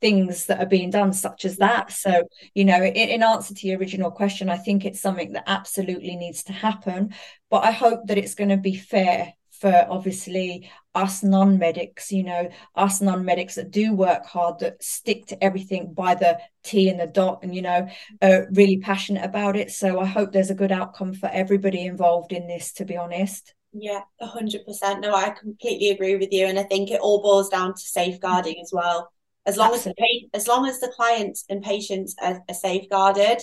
things 0.00 0.46
that 0.46 0.60
are 0.60 0.66
being 0.66 0.90
done 0.90 1.12
such 1.12 1.44
as 1.44 1.58
that. 1.58 1.92
So 1.92 2.22
you 2.54 2.64
know 2.64 2.82
in, 2.82 2.94
in, 2.94 3.22
answer 3.22 3.54
to 3.54 3.66
your 3.66 3.78
original 3.78 4.10
question 4.10 4.48
i 4.48 4.56
think 4.56 4.84
it's 4.84 5.00
something 5.00 5.32
that 5.32 5.44
absolutely 5.46 6.16
needs 6.16 6.42
to 6.44 6.52
happen 6.52 7.14
but 7.50 7.64
i 7.64 7.70
hope 7.70 8.06
that 8.06 8.18
it's 8.18 8.34
going 8.34 8.50
to 8.50 8.56
be 8.56 8.74
fair 8.74 9.32
for 9.50 9.86
obviously 9.90 10.70
us 10.94 11.22
non-medics 11.22 12.10
you 12.10 12.22
know 12.22 12.48
us 12.74 13.00
non-medics 13.00 13.54
that 13.56 13.70
do 13.70 13.94
work 13.94 14.24
hard 14.26 14.58
that 14.58 14.82
stick 14.82 15.26
to 15.26 15.44
everything 15.44 15.92
by 15.92 16.14
the 16.14 16.38
t 16.64 16.88
and 16.88 16.98
the 16.98 17.06
dot 17.06 17.40
and 17.42 17.54
you 17.54 17.62
know 17.62 17.86
are 18.22 18.48
really 18.52 18.78
passionate 18.78 19.24
about 19.24 19.56
it. 19.56 19.70
So 19.70 20.00
i 20.00 20.06
hope 20.06 20.32
there's 20.32 20.50
a 20.50 20.54
good 20.54 20.72
outcome 20.72 21.12
for 21.12 21.28
everybody 21.28 21.84
involved 21.84 22.32
in 22.32 22.46
this 22.46 22.72
to 22.74 22.84
be 22.84 22.96
honest. 22.96 23.54
Yeah, 23.72 24.00
a 24.18 24.26
hundred 24.26 24.64
percent. 24.66 25.00
No, 25.00 25.14
I 25.14 25.30
completely 25.30 25.90
agree 25.90 26.16
with 26.16 26.32
you, 26.32 26.46
and 26.46 26.58
I 26.58 26.64
think 26.64 26.90
it 26.90 27.00
all 27.00 27.22
boils 27.22 27.48
down 27.50 27.74
to 27.74 27.80
safeguarding 27.80 28.56
as 28.60 28.72
well 28.72 29.12
as 29.50 29.56
long 29.56 29.74
as 29.74 29.84
the 29.84 29.94
as 30.32 30.46
long 30.46 30.66
as 30.66 30.80
the 30.80 30.92
clients 30.94 31.44
and 31.48 31.62
patients 31.62 32.14
are, 32.22 32.42
are 32.48 32.54
safeguarded 32.54 33.42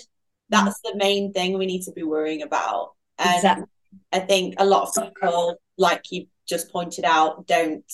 that's 0.50 0.80
mm-hmm. 0.80 0.98
the 0.98 1.04
main 1.04 1.34
thing 1.34 1.58
we 1.58 1.66
need 1.66 1.84
to 1.84 1.92
be 1.92 2.04
worrying 2.04 2.42
about 2.42 2.94
and 3.20 3.36
exactly. 3.36 3.66
i 4.12 4.20
think 4.20 4.56
a 4.58 4.66
lot 4.66 4.88
of 4.88 5.14
people 5.14 5.56
like 5.78 6.04
you 6.12 6.26
just 6.48 6.72
pointed 6.72 7.06
out 7.06 7.46
don't 7.48 7.92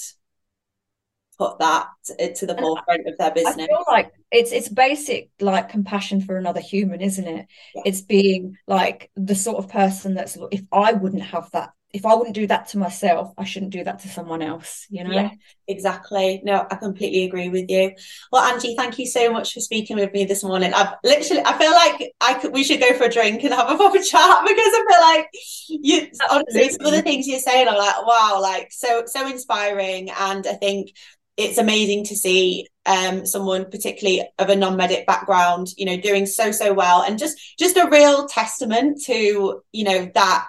put 1.38 1.58
that 1.60 1.88
to 2.36 2.46
the 2.46 2.56
forefront 2.56 3.08
of 3.08 3.18
their 3.18 3.32
business 3.32 3.56
I 3.56 3.68
feel 3.68 3.84
like 3.88 4.12
it's 4.32 4.52
it's 4.52 4.70
basic 4.70 5.30
like 5.40 5.70
compassion 5.70 6.22
for 6.22 6.38
another 6.38 6.62
human 6.62 7.02
isn't 7.02 7.28
it 7.28 7.48
yeah. 7.74 7.82
it's 7.86 8.02
being 8.02 8.56
like 8.68 9.10
the 9.16 9.34
sort 9.36 9.58
of 9.58 9.70
person 9.70 10.14
that's 10.14 10.38
if 10.52 10.62
i 10.72 10.94
wouldn't 10.94 11.24
have 11.24 11.50
that 11.52 11.72
if 11.94 12.08
I 12.08 12.16
wouldn't 12.16 12.34
do 12.34 12.48
that 12.48 12.70
to 12.70 12.80
myself, 12.80 13.32
I 13.38 13.44
shouldn't 13.44 13.72
do 13.72 13.84
that 13.84 14.00
to 14.00 14.08
someone 14.08 14.42
else, 14.42 14.88
you 14.90 15.04
know? 15.04 15.12
Yeah, 15.12 15.30
exactly. 15.68 16.42
No, 16.44 16.66
I 16.70 16.76
completely 16.76 17.26
agree 17.26 17.50
with 17.50 17.70
you. 17.70 17.92
Well, 18.32 18.42
Angie, 18.42 18.76
thank 18.76 18.98
you 18.98 19.06
so 19.06 19.32
much 19.32 19.54
for 19.54 19.60
speaking 19.60 19.98
with 19.98 20.12
me 20.12 20.26
this 20.26 20.44
morning. 20.44 20.74
I've 20.74 20.96
literally, 21.04 21.44
I 21.46 21.56
feel 21.56 21.72
like 21.72 22.12
I 22.20 22.34
could, 22.34 22.52
we 22.52 22.64
should 22.64 22.80
go 22.80 22.94
for 22.96 23.04
a 23.04 23.10
drink 23.10 23.44
and 23.44 23.54
have 23.54 23.70
a 23.70 23.76
proper 23.76 24.00
chat 24.04 24.40
because 24.44 24.58
I 24.58 24.86
feel 24.90 25.02
like 25.02 25.30
you, 25.70 26.08
honestly, 26.32 26.70
some 26.70 26.88
of 26.88 26.94
the 26.94 27.04
things 27.04 27.28
you're 27.28 27.40
saying 27.40 27.68
are 27.68 27.78
like, 27.78 28.08
wow, 28.08 28.40
like 28.42 28.72
so, 28.72 29.04
so 29.06 29.28
inspiring. 29.28 30.10
And 30.10 30.48
I 30.48 30.54
think 30.54 30.94
it's 31.38 31.60
amazing 31.60 32.06
to 32.06 32.16
see 32.16 32.68
um, 32.88 33.26
someone 33.26 33.70
particularly 33.70 34.28
of 34.40 34.50
a 34.50 34.56
non-medic 34.56 35.08
background 35.08 35.70
you 35.78 35.86
know 35.86 35.98
doing 35.98 36.26
so 36.26 36.52
so 36.52 36.74
well 36.74 37.02
and 37.02 37.18
just 37.18 37.40
just 37.58 37.78
a 37.78 37.90
real 37.90 38.28
testament 38.28 39.02
to 39.06 39.62
you 39.72 39.84
know 39.84 40.12
that 40.14 40.48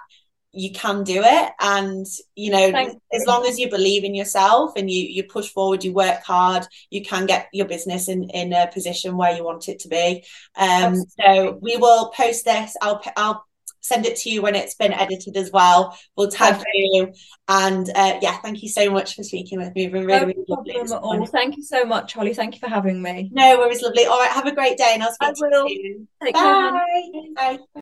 you 0.55 0.71
can 0.71 1.03
do 1.03 1.21
it. 1.23 1.51
And 1.59 2.05
you 2.35 2.51
know 2.51 2.71
Thank 2.71 3.01
as 3.13 3.25
long 3.27 3.45
as 3.45 3.59
you 3.59 3.69
believe 3.69 4.03
in 4.03 4.15
yourself 4.15 4.73
and 4.75 4.89
you 4.89 5.03
you 5.03 5.23
push 5.23 5.49
forward 5.49 5.83
you 5.83 5.93
work 5.93 6.23
hard 6.23 6.65
you 6.89 7.03
can 7.03 7.25
get 7.25 7.47
your 7.51 7.67
business 7.67 8.07
in 8.07 8.29
in 8.29 8.53
a 8.53 8.67
position 8.73 9.17
where 9.17 9.35
you 9.35 9.43
want 9.43 9.67
it 9.67 9.79
to 9.79 9.87
be. 9.87 10.23
Um 10.57 10.95
so 11.19 11.59
we 11.61 11.77
will 11.77 12.09
post 12.09 12.45
this. 12.45 12.75
I'll 12.81 13.01
i'll 13.17 13.45
send 13.81 14.07
it 14.07 14.15
to 14.17 14.31
you 14.31 14.41
when 14.41 14.55
it's 14.55 14.73
been 14.73 14.93
edited 14.93 15.37
as 15.37 15.51
well. 15.51 15.95
We'll 16.17 16.31
tag 16.31 16.63
you. 16.73 17.13
And 17.47 17.87
uh, 17.93 18.17
yeah 18.21 18.37
thank 18.37 18.63
you 18.63 18.69
so 18.69 18.89
much 18.89 19.15
for 19.15 19.23
speaking 19.23 19.59
with 19.59 19.75
me. 19.75 19.85
It's 19.85 19.93
been 19.93 20.05
really, 20.05 20.19
no 20.19 20.25
really 20.25 20.45
lovely 20.47 20.75
all. 20.91 21.25
thank 21.27 21.57
you 21.57 21.63
so 21.63 21.85
much 21.85 22.13
holly. 22.13 22.33
Thank 22.33 22.55
you 22.55 22.59
for 22.59 22.69
having 22.69 23.01
me. 23.01 23.29
No 23.31 23.57
worries 23.57 23.81
lovely. 23.81 24.05
All 24.05 24.19
right 24.19 24.31
have 24.31 24.47
a 24.47 24.55
great 24.55 24.77
day 24.77 24.91
and 24.93 25.03
i'll 25.03 25.13
speak 25.13 25.29
I 25.29 25.33
to 25.33 25.49
will. 25.51 25.69
you 25.69 25.83
soon. 25.83 26.07
Take 26.23 26.33
bye. 26.33 26.41
Care. 26.41 27.57
bye 27.57 27.59